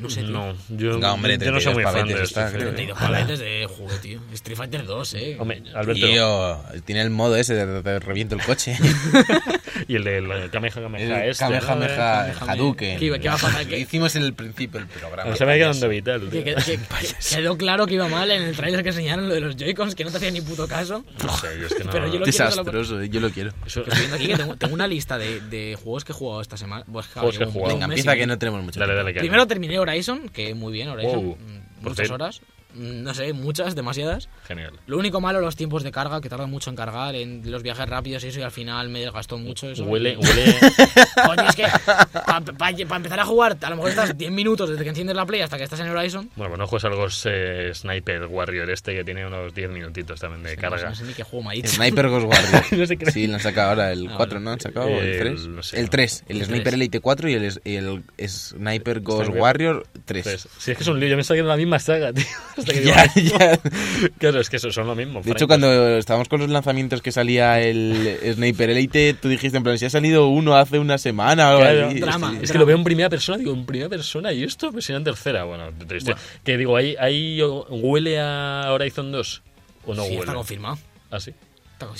[0.00, 0.30] No sé, tío.
[0.30, 2.56] No, yo, Venga, hombre, yo no soy 32 muy fan de está, esto.
[2.58, 2.68] creo.
[2.74, 4.20] 32 paletes de juego, tío.
[4.32, 5.36] Street Fighter 2, eh.
[5.38, 8.76] Hombre, Alberto, Tío, tiene el modo ese de, de- de reviento el coche.
[9.88, 11.50] y el del Kamehameha el este, ¿no?
[11.60, 12.52] Kamehameha Kamehameha.
[12.52, 12.98] Hadouken.
[12.98, 15.30] Que iba- que iba a pasar, que- Lo hicimos en el principio del programa.
[15.30, 16.30] No se me ha quedado vital, tío.
[16.30, 19.40] que- que- que quedó claro que iba mal en el trailer que enseñaron lo de
[19.40, 21.04] los Joy-Cons, que no te hacían ni puto caso.
[21.22, 21.90] No sé, yo es que no...
[21.90, 23.52] Pero yo lo- Desastroso, yo lo quiero.
[23.66, 26.14] Eso- Que estoy viendo aquí que tengo, tengo una lista de, de juegos que he
[26.14, 26.84] jugado esta semana.
[26.90, 27.74] Pues, Juegos que he jugado.
[27.74, 31.24] Venga, empieza que no tenemos mucho Dale, dale, Primero terminé Horizon, que muy bien, Horizon.
[31.24, 32.40] Wow, mm, muchas horas.
[32.74, 34.28] Mm, No sé, muchas, demasiadas.
[34.46, 34.72] Genial.
[34.86, 37.88] Lo único malo, los tiempos de carga, que tardan mucho en cargar, en los viajes
[37.88, 39.84] rápidos y eso, y al final me desgastó mucho eso.
[39.84, 40.54] Huele, huele...
[41.26, 44.88] Coño, es que para empezar a jugar, a lo mejor estás 10 minutos desde que
[44.90, 46.30] enciendes la Play hasta que estás en Horizon.
[46.36, 50.42] Bueno, pues no juegas algo eh, Sniper Warrior este que tiene unos 10 minutitos también
[50.42, 50.88] de No, carga.
[50.90, 51.68] no sé ni qué juego me ha dicho.
[51.68, 52.64] Sniper Ghost Warrior.
[52.80, 54.44] No sé qué- Sí, lo han sacado ahora, el Ah, 4, vale.
[54.44, 54.50] ¿no?
[54.52, 55.46] Han sacado El- el 3.
[55.48, 55.80] no sé.
[55.80, 56.74] el 3, el El Sniper 3.
[56.74, 60.22] Elite 4 y el, el Sniper Ghost Sniper- Warrior 3.
[60.24, 62.24] Pues, si es que es un lío, yo me que en la misma saga, tío.
[62.60, 63.60] Hasta que Ya, ya.
[64.18, 65.20] Claro, es que eso son lo mismo.
[65.22, 69.64] De hecho, cuando estábamos con los lanzamientos que salía el Sniper Elite, tú dijiste en
[69.64, 71.88] plan, si ha salido uno hace una semana o algo Claro.
[71.88, 72.00] así.
[72.00, 72.30] Drama.
[72.32, 72.38] Sí.
[72.42, 74.70] Es que lo veo en primera persona, digo, en primera persona, ¿y esto?
[74.72, 76.12] Pues si era en tercera, bueno, triste.
[76.12, 76.26] Bueno.
[76.44, 79.42] Que digo, ¿ahí, ahí huele a Horizon 2?
[79.86, 80.20] ¿O no sí, huele?
[80.20, 80.78] está confirmado.
[81.10, 81.32] ¿Ah, sí?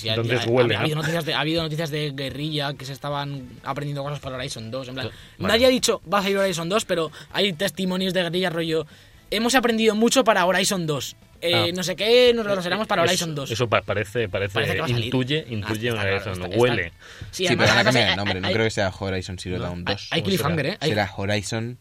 [0.05, 3.49] Entonces ha- huele, ha, habido noticias de, ha habido noticias de guerrilla que se estaban
[3.65, 4.89] aprendiendo cosas para Horizon 2.
[4.89, 5.09] En plan,
[5.39, 5.53] Vale.
[5.55, 8.87] nadie ha dicho va a salir Horizon 2, pero hay testimonios de guerrilla rollo.
[9.31, 11.17] Hemos aprendido mucho para Horizon 2.
[11.43, 11.67] Eh, Ah.
[11.75, 13.51] No sé qué, nos lo reservamos para Horizon 2.
[13.51, 16.93] Eso pa- parece, parece, Parece intuye, Ah, intuye está una claro, Horizon, está- está- huele.
[17.31, 18.41] Sí, Sí, pero van a cambiar hay- el nombre.
[18.41, 20.09] No hay- creo que sea Horizon Zero no, Dawn hay- 2.
[20.11, 20.77] Hay cliffhanger, ¿eh?
[20.81, 21.79] Hay- Será Horizon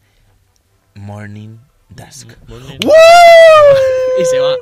[0.94, 1.58] Morning
[1.90, 2.30] Dusk.
[4.20, 4.54] y se va.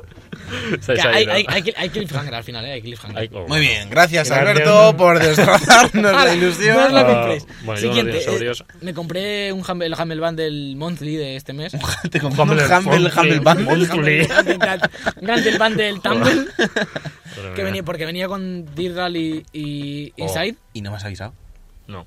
[0.81, 2.71] Se Que ha hay, hay, hay, hay cliffhanger al final, ¿eh?
[2.73, 3.17] Hay cliffhanger.
[3.17, 4.29] Hay- oh, Muy bien, gracias.
[4.31, 6.75] Alberto por destrozarnos la ilusión.
[6.77, 7.45] No os Ah, compréis.
[7.63, 11.73] bueno, yo Siguiente, eh, me compré un Humble, el Humble Bundle Monthly de este mes.
[12.11, 13.65] Te compré un Humble- Humble Humble Bundle.
[13.65, 14.27] Monthly.
[15.21, 16.35] Grande el Bundle Tumble.
[16.35, 16.47] Madre
[17.55, 17.63] que mía.
[17.63, 20.23] venía, porque venía con Deer Rally y Oh.
[20.23, 20.55] Inside.
[20.73, 21.33] Y no me has avisado.
[21.87, 22.05] No.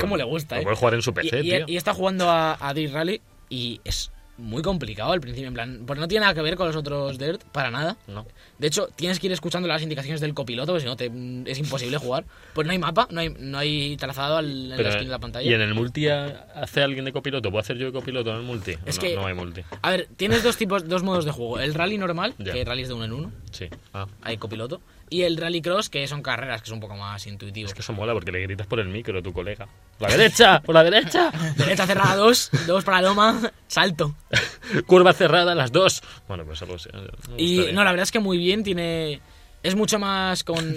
[0.00, 0.64] ¿Cómo le gusta, Lo eh?
[0.64, 1.64] puedes jugar en su Y, PC, y- tío.
[1.66, 6.00] y está jugando a, a Rally y es muy complicado al principio, en plan, porque
[6.00, 7.96] no tiene nada que ver con los otros Dirt, para nada.
[8.08, 8.26] No.
[8.58, 11.10] De hecho, tienes que ir escuchando las indicaciones del copiloto, porque si no te,
[11.50, 12.24] es imposible jugar.
[12.54, 15.18] Pues no hay mapa, no hay, no hay trazado al- en la esquina de la
[15.18, 15.50] pantalla.
[15.50, 17.50] ¿Y en el multi ha- hace alguien de copiloto?
[17.50, 18.72] ¿Puedo hacer yo de copiloto en el multi?
[18.86, 19.62] Es no, que- no hay multi.
[19.82, 21.60] A ver, tienes dos tipos, dos modos de juego.
[21.60, 23.66] El rally normal, que rally es de uno en uno, Sí.
[23.92, 24.06] Ah.
[24.22, 24.80] hay copiloto.
[25.12, 27.68] Y el rally cross, que son carreras, que es un poco más intuitivo.
[27.68, 29.68] Es que eso mola porque le gritas por el micro a tu colega.
[29.98, 30.60] ¡Por la derecha!
[30.64, 31.30] ¡Por la derecha!
[31.56, 34.14] Derecha cerrada dos, dos para loma, salto.
[34.86, 36.02] Curva cerrada, las dos.
[36.26, 36.88] Bueno, pues algo así.
[37.36, 39.20] Y no, la verdad es que muy bien, tiene...
[39.62, 40.56] Es mucho más con...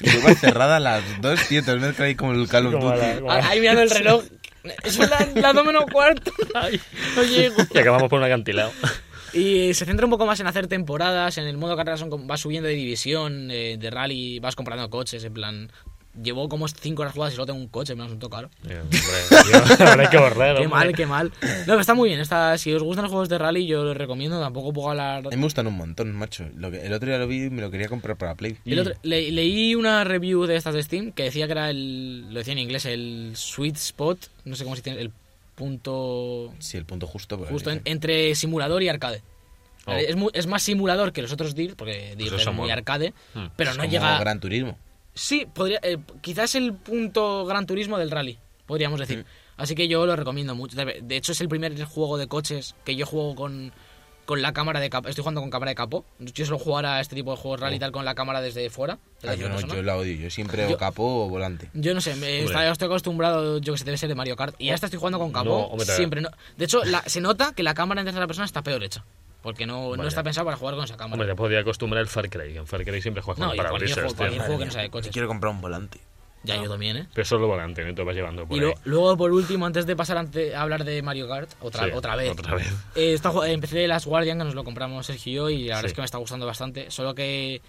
[0.00, 1.64] Curva cerrada las dos, tío.
[1.64, 2.84] Te ves ahí como el Call of Duty.
[2.98, 4.24] la- la- Ahí mirando el reloj.
[4.88, 6.32] Son las la dos menos cuarto.
[6.54, 6.80] Ay.
[7.16, 7.56] No llego.
[7.74, 8.72] Y acabamos por un acantilado.
[9.32, 11.38] Y se centra un poco más en hacer temporadas.
[11.38, 15.22] En el modo carrera son, vas subiendo de división, eh, de rally, vas comprando coches.
[15.24, 15.70] En plan,
[16.20, 18.50] llevo como 5 horas jugadas y solo tengo un coche, me lo asunto caro.
[18.68, 20.56] Eh, hombre, tío, que borrar.
[20.56, 20.68] Qué hombre.
[20.68, 21.32] mal, qué mal.
[21.40, 22.20] No, pero está muy bien.
[22.20, 24.40] Está, si os gustan los juegos de rally, yo los recomiendo.
[24.40, 25.18] Tampoco puedo hablar.
[25.26, 26.46] A mí me gustan un montón, macho.
[26.56, 28.56] Lo que, el otro día lo vi y me lo quería comprar para Play.
[28.64, 32.32] El otro- le- leí una review de estas de Steam que decía que era el.
[32.32, 34.18] Lo decía en inglés, el sweet spot.
[34.44, 35.00] No sé cómo se dice.
[35.00, 35.12] El
[35.60, 36.52] punto.
[36.58, 37.36] Sí, el punto justo.
[37.38, 39.22] pues, Justo en- entre simulador y arcade.
[39.86, 39.92] Oh.
[39.92, 43.46] Es, es más simulador que los otros Dirt, porque Dirt eso es muy arcade, Hmm.
[43.56, 44.18] pero Es no como llega...
[44.18, 44.76] Gran Turismo.
[45.14, 49.24] Sí, podría, eh, quizás el punto Gran Turismo del rally, podríamos decir.
[49.56, 50.76] Así que yo lo recomiendo mucho.
[50.76, 53.72] De hecho, es el primer juego de coches que yo juego con,
[54.30, 55.08] con la cámara de capo.
[55.08, 56.04] Estoy jugando con cámara de capo.
[56.20, 58.70] Yo suelo jugar a este tipo de juegos rally y tal con la cámara desde
[58.70, 58.98] fuera.
[59.20, 60.14] desde Ah, yo, la no, yo la odio.
[60.14, 61.68] Yo siempre Yo- o capo o volante.
[61.74, 62.44] Yo no sé, me Hombre.
[62.44, 64.54] está- estoy acostumbrado, yo que sé, debe ser de Mario Kart.
[64.60, 66.20] Y hasta estoy jugando con No, te- siempre.
[66.20, 66.30] No.
[66.56, 69.04] De hecho, la- se nota que la cámara en tercera persona está peor hecha.
[69.42, 71.14] Porque no, no está pensada para jugar con esa cámara.
[71.14, 72.56] Hombre, te podía acostumbrar el Far Cry.
[72.58, 74.16] En Far Cry siempre juegas no, con cualquier parabrisas, juego, tío.
[74.18, 75.12] cualquier juego que no sea de Yo coches.
[75.12, 75.98] quiero comprar un volante.
[76.42, 77.06] Ya, yo también, ¿eh?
[77.12, 78.72] Pero solo volante, no te vas llevando por Y ahí.
[78.84, 82.16] luego, por último, antes de pasar ante- a hablar de Mario Kart, otra, Sí, otra
[82.16, 82.30] vez.
[82.30, 82.66] Otra vez.
[82.94, 85.76] Eh, esta ju- empecé Last Guardian, que nos lo compramos Sergio y yo, y la
[85.76, 85.86] verdad Sí.
[85.88, 86.90] es que me está gustando bastante.
[86.90, 87.60] Solo que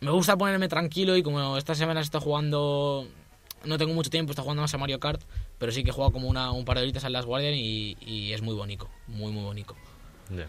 [0.00, 3.08] me gusta ponerme tranquilo y como esta semana estoy jugando.
[3.64, 5.20] No tengo mucho tiempo, estoy jugando más a Mario Kart,
[5.58, 7.96] pero sí que he jugado como una, un par de horitas al Last Guardian y,
[8.00, 8.88] y es muy bonito.
[9.08, 9.74] Muy, muy bonito.
[10.30, 10.46] Ya.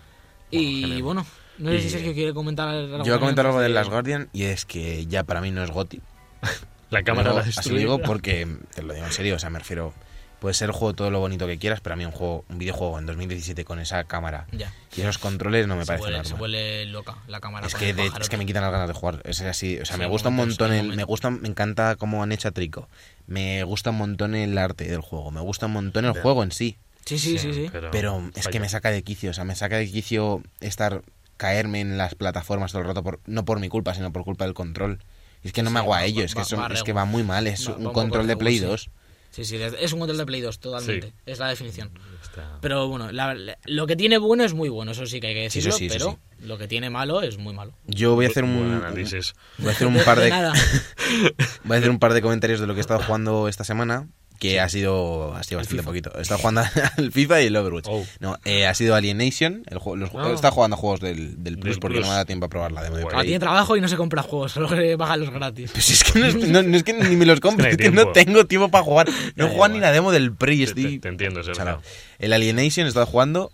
[0.52, 1.02] y genial.
[1.04, 1.26] bueno,
[1.58, 2.98] no sé si Sergio quiere comentar algo.
[3.00, 5.64] Yo voy a comentar algo de Last Guardian y es que ya para mí no
[5.64, 6.00] es GOTI.
[6.94, 7.80] La cámara No, la así destruye.
[7.80, 9.94] digo porque, te lo digo en serio, o sea, me refiero...
[10.40, 12.58] Puede ser el juego todo lo bonito que quieras, pero a mí un juego, un
[12.58, 16.26] videojuego en 2017 con esa cámara Ya, y esos controles no me se, parece vuelve,
[16.26, 17.66] se vuelve loca la cámara.
[17.66, 19.22] Es con que, el de- pájaro, es que me quitan las ganas de jugar.
[19.24, 22.24] Es así, o sea, Sí, me gusta un montón el, me gusta, me encanta cómo
[22.24, 22.90] han hecho a Trico.
[23.26, 25.32] Me gusta un montón el arte del juego.
[25.32, 26.22] Me gusta un montón el Ya.
[26.22, 26.78] juego en sí.
[27.06, 27.54] Sí, sí, sí.
[27.54, 27.72] sí.
[27.94, 31.04] Pero es que me saca de quicio, o sea, me saca de quicio estar
[31.38, 34.44] caerme en las plataformas todo el rato por, no por mi culpa, sino por culpa
[34.44, 35.00] del control.
[35.44, 36.72] Y es que no Sí, me hago a ello, es que, va- son- va es
[36.74, 36.86] regu.
[36.86, 38.66] que va muy mal, es Va- un control de Play sí.
[38.66, 38.90] 2.
[39.32, 41.08] Sí, sí, es un control de Play 2, totalmente.
[41.08, 41.14] Sí.
[41.26, 41.90] Es la definición.
[42.22, 45.28] Está- Pero bueno, la- la- lo que tiene bueno es muy bueno, eso sí que
[45.28, 47.74] hay que decirlo, sí, pero lo que tiene malo es muy malo.
[47.88, 49.34] Yo voy a hacer un, análisis.
[49.58, 50.54] voy a hacer un par de nada.
[51.64, 54.08] voy a hacer un par de comentarios de lo que he estado jugando esta semana,
[54.50, 55.90] que ha sido ha sido bastante FIFA.
[55.90, 56.20] poquito.
[56.20, 56.62] Estado jugando
[56.98, 57.86] al FIFA y el Overwatch.
[57.90, 58.06] Oh.
[58.20, 60.32] No, eh, ha sido Alienation, el juego, los, Ah.
[60.34, 62.08] estado jugando juegos del, del Plus Del porque Plus.
[62.08, 63.04] no me da tiempo a probar la demo de.
[63.04, 63.24] Ah, Play.
[63.28, 65.72] tiene trabajo y no se compra juegos, solo que baja los gratis.
[65.72, 67.78] Pues es que no, es- no- no es que ni me los compro, No es
[67.78, 69.08] que no tengo tiempo para jugar.
[69.36, 70.84] No jugado ni la demo del Prey, Te, estoy...
[70.84, 71.82] te- te entiendo, Sergio.
[72.20, 73.52] El Alienation estado jugando,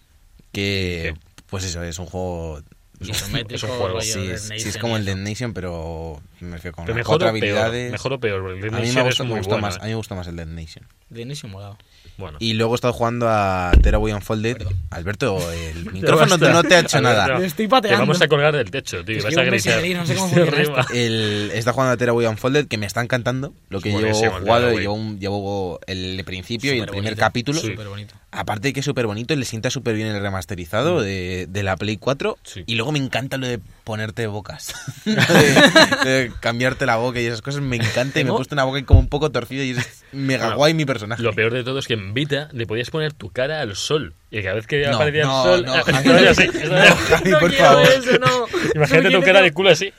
[0.52, 1.14] que...
[1.48, 2.62] Pues eso, es un juego...
[3.02, 6.76] Isométrico, Es un juego, Sí, es, sí, es Nation como el Dead pero me refiero
[6.76, 7.58] con Pero mejor cuatro o peor.
[7.60, 7.91] habilidades.
[7.91, 8.41] Mejor o peor.
[8.41, 9.80] porque el Dead a mí me gusta, me gusta bueno, más, ¿eh?
[9.82, 10.86] a mí me gusta más el Dead Nation.
[11.10, 11.78] Dead Nation molado.
[12.18, 12.38] Bueno.
[12.41, 14.58] Y luego he estado jugando a Teraway Unfolded.
[14.58, 14.76] Perdón.
[14.89, 17.38] Alberto, el micrófono no te ha hecho nada.
[17.43, 18.02] Estoy Te pateando.
[18.02, 19.18] vamos a colgar del techo, tío.
[19.18, 19.84] Es vas a gritar.
[19.95, 20.36] no sé cómo.
[20.93, 23.54] El, está jugando a Teraway Unfolded, que me está encantando.
[23.70, 24.72] Lo que llevo jugado,
[25.18, 27.60] llevo, el principio y el primer capítulo.
[27.60, 28.16] Súper bonito.
[28.32, 31.76] Aparte de que es súper bonito, le sienta súper bien el remasterizado de, de la
[31.76, 32.38] Play 4.
[32.44, 32.64] Sí.
[32.68, 34.74] Y luego me encanta lo de ponerte bocas.
[35.06, 35.16] de,
[36.10, 37.62] de cambiarte la boca y esas cosas.
[37.62, 40.46] Me encanta y me he puesto una boca como un poco torcida y es mega
[40.46, 41.24] Bueno, guay mi personaje.
[41.24, 44.14] Lo peor de todo es que en Vita le podías poner tu cara al sol.
[44.32, 45.66] Y cada vez que No, aparecía no, el sol.
[45.66, 47.88] no, Javi, así, No, Javi, por quiero favor.
[47.88, 48.46] eso, no.
[48.76, 49.92] Imagínate tu cara de culo así.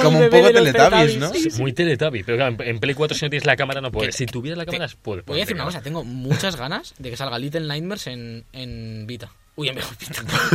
[0.00, 1.32] Como un poco Teletubbies, ¿no?
[1.32, 1.60] Sí, sí.
[1.60, 2.22] Muy Teletubby.
[2.22, 4.14] Pero claro, en- Play 4 si no tienes la cámara no puedes.
[4.14, 5.24] Si tuvieras la cámara, puedes.
[5.24, 9.04] Voy a decir una cosa, tengo muchas ganas de que salga Little Nightmares en, en
[9.06, 9.30] Vita.
[9.56, 9.88] Uy, en Vita.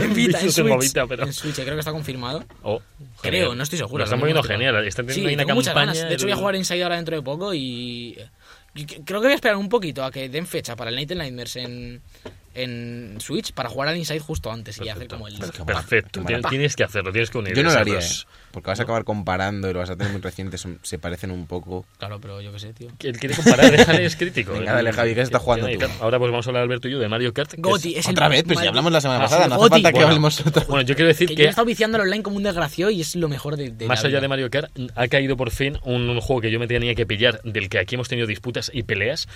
[0.03, 0.79] En Vita, en Switch.
[0.79, 2.45] Vita, pero- En Switch, creo que está confirmado.
[2.63, 2.81] Oh,
[3.21, 3.97] Creo, no estoy seguro.
[3.97, 4.87] Lo están moviendo genial.
[4.87, 5.93] Están Sí, teniendo ahí una tengo muchas campaña.
[5.93, 6.07] ganas.
[6.09, 8.17] De hecho, voy a jugar Inside ahora dentro de poco y...
[8.73, 11.57] Creo que voy a esperar un poquito a que den fecha para el Little Nightmares
[11.57, 12.01] en,
[12.53, 15.15] en Switch para jugar al Inside justo antes y hacer Perfecto.
[15.15, 15.37] como el...
[15.65, 16.21] Perfecto.
[16.25, 17.53] Tienes, tienes que hacerlo, tienes que unir.
[17.55, 17.99] Yo no lo haría.
[17.99, 18.05] ¿eh?
[18.51, 21.31] porque vas a acabar comparando y lo vas a tener muy recientes, son- se parecen
[21.31, 21.85] un poco.
[21.97, 22.89] Claro, pero yo qué sé, tío.
[22.99, 24.51] Él quiere comparar, déjale, es crítico.
[24.51, 25.85] Venga, dale, Javi, ¿qué está jugando tú?
[26.01, 27.53] Ahora pues vamos a hablar, Alberto y yo, de Mario Kart.
[27.57, 29.69] Goti, es- es el Otra vez, pues ya hablamos la semana Ah, pasada, no hace
[29.69, 31.95] falta que Bueno, hablemos otra Bueno, yo quiero decir Que que, yo he estado viciando
[31.95, 34.19] al online como un desgraciado y es lo mejor de, de más allá vida.
[34.21, 37.05] de Mario Kart, ha caído por fin un, un juego que yo me tenía que
[37.05, 39.29] pillar, del que aquí hemos tenido disputas y peleas,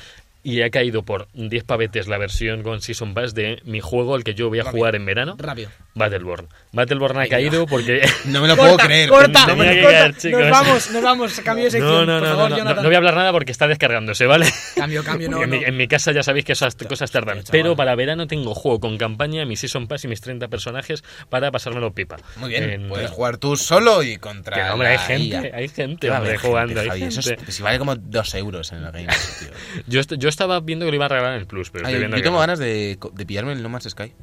[0.48, 4.24] y ha caído por 10 pavetes la versión con Season Pass de mi juego, el
[4.24, 4.78] que yo voy a Rápido.
[4.78, 5.72] jugar en verano, Rápido.
[5.96, 6.48] Battleborn.
[6.72, 8.02] Battleborn ha caído porque...
[8.26, 9.10] No me lo puedo creer.
[9.10, 9.98] Corta, Tenía que corta.
[10.00, 10.40] caer, chicos.
[10.42, 11.40] Nos vamos, nos vamos.
[11.42, 11.92] Cambio de sección.
[11.92, 14.26] No, no, por no, favor, no, no, no voy a hablar nada porque está descargándose,
[14.28, 14.46] ¿vale?
[14.76, 15.58] Cambio, cambio, no, en, no.
[15.58, 17.38] mi, en mi casa ya sabéis que esas cosas tardan.
[17.40, 17.52] chaval.
[17.52, 21.50] Pero para verano tengo juego con campaña, mi Season Pass y mis 30 personajes para
[21.52, 22.18] pasármelo pipa.
[22.36, 24.56] Muy bien, En- puedes jugar tú solo y contra.
[24.66, 26.74] Que, hombre, hay la gente, hay gente ¿Qué va a hombre, jugando.
[26.76, 27.04] gente, hay Javi?
[27.04, 27.52] Eso es- gente.
[27.52, 29.08] si vale como dos euros en el game.
[29.88, 32.00] Yo, yo estaba viendo que lo iba a regalar en el Plus, pero Ay, estoy
[32.02, 32.42] viendo yo que tengo no.
[32.42, 34.14] ganas de, de pillarme el No Man's Sky.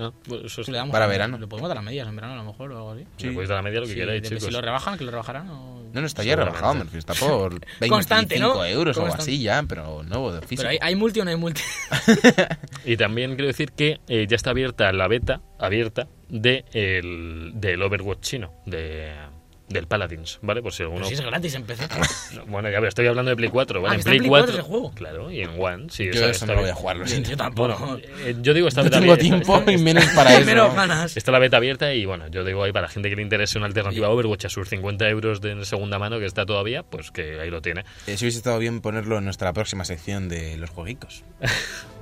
[0.00, 1.38] Ah, bueno, eso es- Le damos para a- verano.
[1.38, 3.04] Le podemos dar a medias en verano a lo mejor o algo así.
[3.32, 4.44] Podéis dar a media lo que Sí, queráis, de- chicos.
[4.44, 5.48] Si lo rebajan, que lo rebajarán.
[5.50, 5.82] O...
[5.92, 6.56] No, no está ya Seguramente.
[6.58, 8.64] rebajado, me refiero, está por 25 Constante, ¿no?
[8.64, 9.32] euros o algo Constante.
[9.32, 10.58] así ya, pero nuevo de físico.
[10.58, 11.62] Pero hay, hay multi o no hay multi.
[12.84, 17.82] Y también quiero decir que eh, ya está abierta la beta, abierta, de el, del
[17.82, 19.12] Overwatch chino, de,
[19.68, 20.62] del Paladins, ¿vale?
[20.62, 21.00] Por si alguno...
[21.00, 21.88] Pero si es gratis en PC.
[22.34, 23.92] No, Bueno, ya ver, estoy hablando de Play 4, ¿vale?
[23.92, 24.90] Ah, en que está Play en Play 4, 4 ese juego.
[24.94, 26.04] Claro, y en One, sí.
[26.06, 27.76] Yo eso está no lo voy a jugar, lo Yo, tampoco.
[27.78, 30.46] Bueno, eh, yo digo, esta No beta tengo abierta- tiempo esta- y menos para eso.
[30.46, 31.16] Menos ganas.
[31.16, 33.58] Está la beta abierta y bueno, yo digo ahí para la gente que le interese
[33.58, 37.10] una alternativa a Overwatch a sus 50 euros de segunda mano que está todavía, pues
[37.10, 37.84] que ahí lo tiene.
[38.06, 41.24] Eh, si hubiese estado bien ponerlo en nuestra próxima sección de los jueguicos.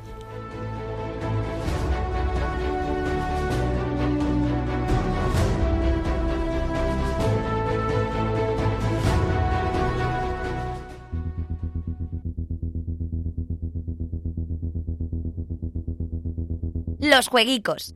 [17.11, 17.95] Los jueguicos.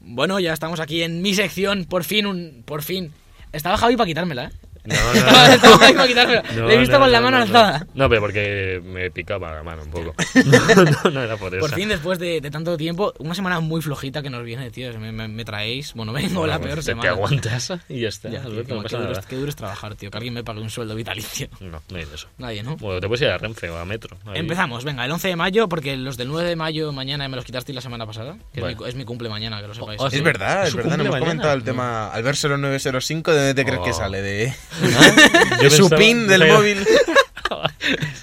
[0.00, 3.10] Bueno, ya estamos aquí en mi sección, por fin, un, por fin.
[3.52, 4.50] Estaba Javi para quitármela, ¿eh?
[4.92, 6.06] No, no, no.
[6.06, 6.42] quitármela.
[6.56, 7.78] No, Le he visto no, con la no, mano no, alzada.
[7.94, 10.14] No, No, pero porque me picaba la mano un poco.
[10.44, 11.60] No, no, no era por eso.
[11.66, 14.92] Por fin, después de, de tanto tiempo, una semana muy flojita que nos viene, tío.
[14.98, 15.94] Me, me- me traéis.
[15.94, 17.02] Bueno, vengo Bueno, la pues peor te, semana.
[17.02, 18.28] te aguantas y ya está.
[18.28, 20.10] Ya, tío, Alberto, qué- no qué, pasa duro, qué duro es trabajar, tío.
[20.10, 21.48] Que alguien me pague un sueldo vitalicio.
[21.60, 22.28] No, no hay de eso.
[22.38, 22.76] Nadie, ¿no?
[22.76, 24.16] Bueno, te puedes ir a Renfe o a Metro.
[24.26, 24.38] ahí.
[24.40, 27.44] Empezamos, venga, el 11 de mayo, porque los del 9 de mayo mañana me los
[27.44, 28.36] quitasteis la semana pasada.
[28.52, 30.00] Que es, mi, es mi cumple mañana, que lo sepáis.
[30.00, 30.16] Oh, sí.
[30.16, 32.08] Es verdad, ¿Es verdad, no hemos cumple comentado el tema.
[32.12, 33.94] Albert 0905, ¿de dónde te crees que Oh.
[33.94, 34.22] sale?
[34.22, 34.52] De,
[35.58, 36.78] Yo de su pensaba- pin del móvil.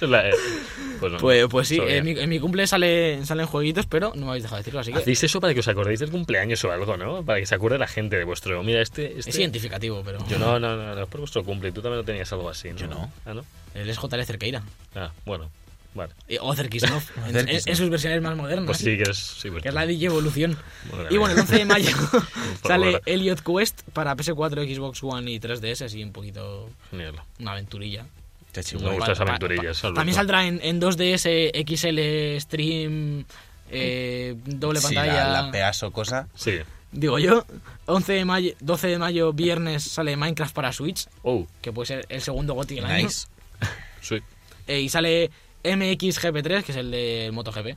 [0.00, 0.32] La- eh,
[0.98, 4.22] pues, no, Pues, pues sí, en mi, en mi cumple sale, salen jueguitos, pero no
[4.26, 6.72] me habéis dejado decirlo, así que Hacéis eso para que os acordéis del cumpleaños o
[6.72, 7.22] algo, ¿no?
[7.24, 8.62] Para que se acuerde la gente de vuestro.
[8.62, 9.18] Mira, este.
[9.18, 9.30] este...
[9.30, 11.72] es identificativo, pero Yo no, no, no, no, es por vuestro cumple.
[11.72, 12.76] Tú también no tenías algo así, ¿no?
[12.76, 13.10] Yo no.
[13.24, 13.44] Ah, ¿no?
[13.74, 14.62] él es JL Cerqueira.
[14.94, 15.48] Ah, bueno.
[15.94, 16.12] Vale.
[16.28, 17.68] Eh, O Cerquisnov, en, en- Cerquisnov.
[17.68, 18.66] en sus versiones más modernas.
[18.66, 19.16] Pues sí, que es.
[19.18, 20.56] Sí, pues Que es la DJ Evolución.
[20.90, 21.88] Bueno, Y bueno, el 11 de mayo
[22.66, 23.00] sale.
[23.06, 27.14] Elliot Quest para PS4, Xbox One y 3DS, así un poquito Genial.
[27.40, 28.06] una aventurilla.
[28.52, 29.80] Chachi, Me gustan esas aventurillas.
[29.82, 33.24] También saldrá en, en 2DS, XL, Stream,
[33.70, 35.28] eh, doble Sí, pantalla.
[35.28, 36.28] la, la pedazo cosa.
[36.34, 36.58] Sí.
[36.92, 37.44] Digo yo,
[37.86, 42.06] 11 de mayo, 12 de mayo, viernes, sale Minecraft para Switch, Oh, que puede ser
[42.08, 43.04] el segundo GOTY del año.
[43.06, 43.28] Nice.
[44.00, 44.16] sí.
[44.66, 45.30] Eh, y sale
[45.64, 47.76] MXGP3, que es el de MotoGP.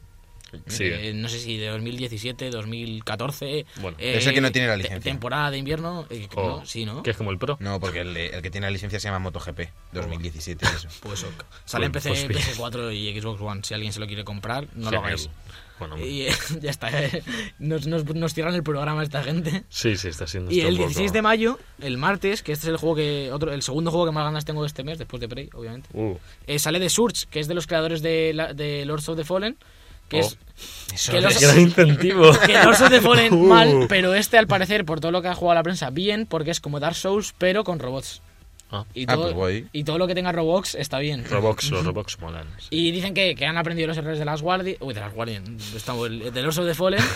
[0.68, 0.84] Sí.
[0.86, 3.66] Eh, no sé si de 2017, 2014.
[3.82, 5.12] Bueno, ese que no tiene la licencia.
[5.12, 6.06] Temporada de invierno.
[6.12, 7.02] eh, que Oh, no, sí, ¿no?
[7.02, 7.58] Que es como el Pro.
[7.60, 9.62] No, porque el, el que tiene la licencia se llama MotoGP
[9.94, 10.64] 2017.
[10.76, 10.88] Eso.
[11.02, 11.44] Pues ok.
[11.66, 12.56] Sale en Pues- PC, pues bien.
[12.58, 13.62] PS4 y Xbox One.
[13.64, 15.04] Si alguien se lo quiere comprar, no lo Genial.
[15.06, 15.30] hagáis.
[15.88, 16.28] Bueno, Y
[16.62, 16.90] ya está.
[17.04, 17.24] eh.
[17.60, 19.64] Nos, nos, nos cierran el programa esta gente.
[19.70, 22.68] sí, sí, está siendo Y el un poco- 16 de mayo, el martes, que este
[22.68, 24.98] es el juego que otro, el segundo juego que más ganas tengo de este mes,
[24.98, 26.18] después de Prey, obviamente, Uh,
[26.48, 29.24] eh, sale de Surge, que es de los creadores de, la- de Lords of the
[29.26, 29.58] Fallen,
[30.10, 30.20] que Oh.
[30.20, 30.38] es
[30.94, 32.32] Eso Que los- gran incentivo.
[32.46, 33.48] que Lords of the Fallen Uh.
[33.48, 36.52] mal, pero este al parecer, por todo lo que ha jugado la prensa, bien, porque
[36.52, 38.22] es como Dark Souls, pero con robots.
[38.74, 41.24] Ah, Y Ah, todo, pues y todo lo que tenga Roblox está bien.
[41.30, 42.48] Roblox, los Roblox molan.
[42.58, 42.68] sí.
[42.72, 44.78] Y dicen que, que han aprendido los errores de las Guardian.
[44.80, 45.58] Uy, de las Guardian.
[45.76, 47.00] Estamos, de los of the Fallen.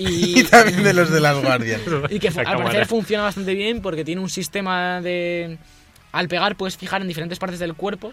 [0.00, 1.80] Y Y, también de los de las guardias.
[2.10, 5.58] y que al parecer funciona bastante bien porque tiene un sistema de.
[6.12, 8.12] Al pegar puedes fijar en diferentes partes del cuerpo.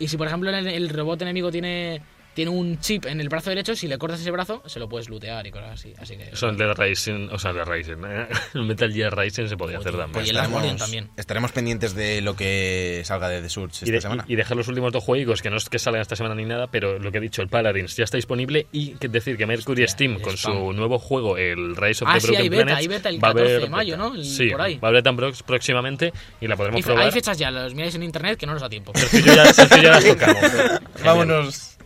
[0.00, 2.02] Y si, por ejemplo, el, el robot enemigo tiene,
[2.40, 5.10] tiene un chip en el brazo derecho, si le cortas ese brazo, se lo puedes
[5.10, 5.92] lootear y cosas así.
[6.00, 6.30] Así que.
[6.32, 7.96] Eso el de Rising, o sea, el de Rising.
[8.06, 8.26] ¿eh?
[8.54, 10.24] El Metal Gear Rising se podía hacer también.
[10.24, 11.10] y el Guardian también.
[11.18, 14.24] estaremos pendientes de lo que salga de The Surge esta Y, de- semana.
[14.26, 16.44] y- y dejar los últimos dos juegos, que no es que salgan esta semana ni
[16.46, 19.44] nada, pero lo que he dicho, el Paladins ya está disponible y que decir que
[19.46, 20.54] Mercury Hostia, Steam con spam.
[20.54, 23.08] su nuevo juego, el Rise of Ah, the sí, Broken hay beta, Planets, hay beta
[23.10, 24.14] el va a 14 de haber- mayo, ¿no?
[24.14, 24.78] El- sí, por ahí.
[24.78, 27.04] va a haber tan próximamente y la podremos Y probar.
[27.04, 28.92] hay fechas ya, los miráis en internet que no nos da tiempo.
[28.94, 30.40] Sergio ya, Sergio ya las tocamos.
[30.50, 30.80] Genial.
[31.04, 31.76] Vámonos.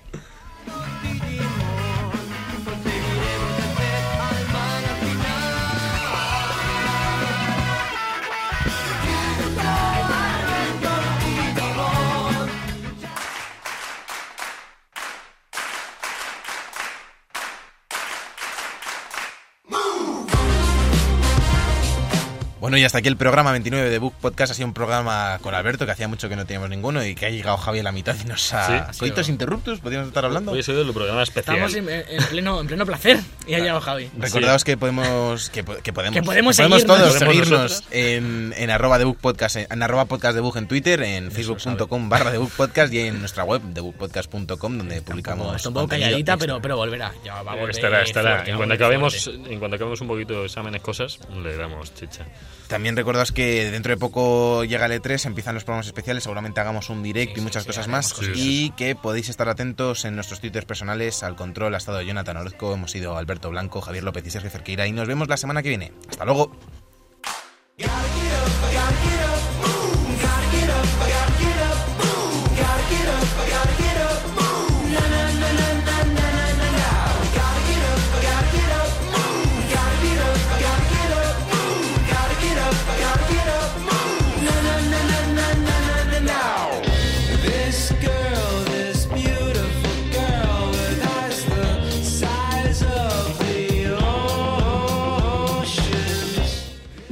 [22.75, 24.51] Bueno, y hasta aquí el programa 29 de Book Podcast.
[24.51, 27.27] Ha sido un programa con Alberto, que hacía mucho que no teníamos ninguno, y que
[27.27, 28.93] ha llegado Javi a la mitad y nos ha...
[28.93, 28.99] Sí.
[28.99, 30.51] Coitos interruptus, podríamos estar hablando.
[30.51, 31.55] Hoy ha sido el programa especial.
[31.55, 34.11] Estamos en, en pleno, en pleno placer y ha llegado Javi.
[34.19, 37.83] Recordaos que podemos que, po- que podemos Que podemos todos seguirnos.
[37.83, 42.09] ¿Podemos en, en arroba debug podcast en, en arroba podcast debug en Twitter en facebook.com
[42.09, 46.61] barra debug podcast y en nuestra web debugpodcast.com donde publicamos Está un poco calladita, pero,
[46.61, 47.13] pero volverá.
[47.25, 48.31] Ya va a volver estará, estará.
[48.33, 52.27] fuerte, en, volver acabemos, en cuanto acabemos un poquito de exámenes, cosas, le damos chicha.
[52.69, 56.91] También recordaos que dentro de poco llega el E3 empiezan los programas especiales seguramente hagamos
[56.91, 58.13] un direct Sí, y muchas sí, cosas más.
[58.13, 58.33] cosas.
[58.35, 62.75] y que podéis estar atentos en nuestros twitters personales al control ha estado Jonathan Orozco
[62.75, 65.69] hemos sido Alberto Blanco Javier López y Sergio Cerqueira y nos vemos la semana que
[65.71, 65.93] viene.
[66.09, 66.51] Hasta luego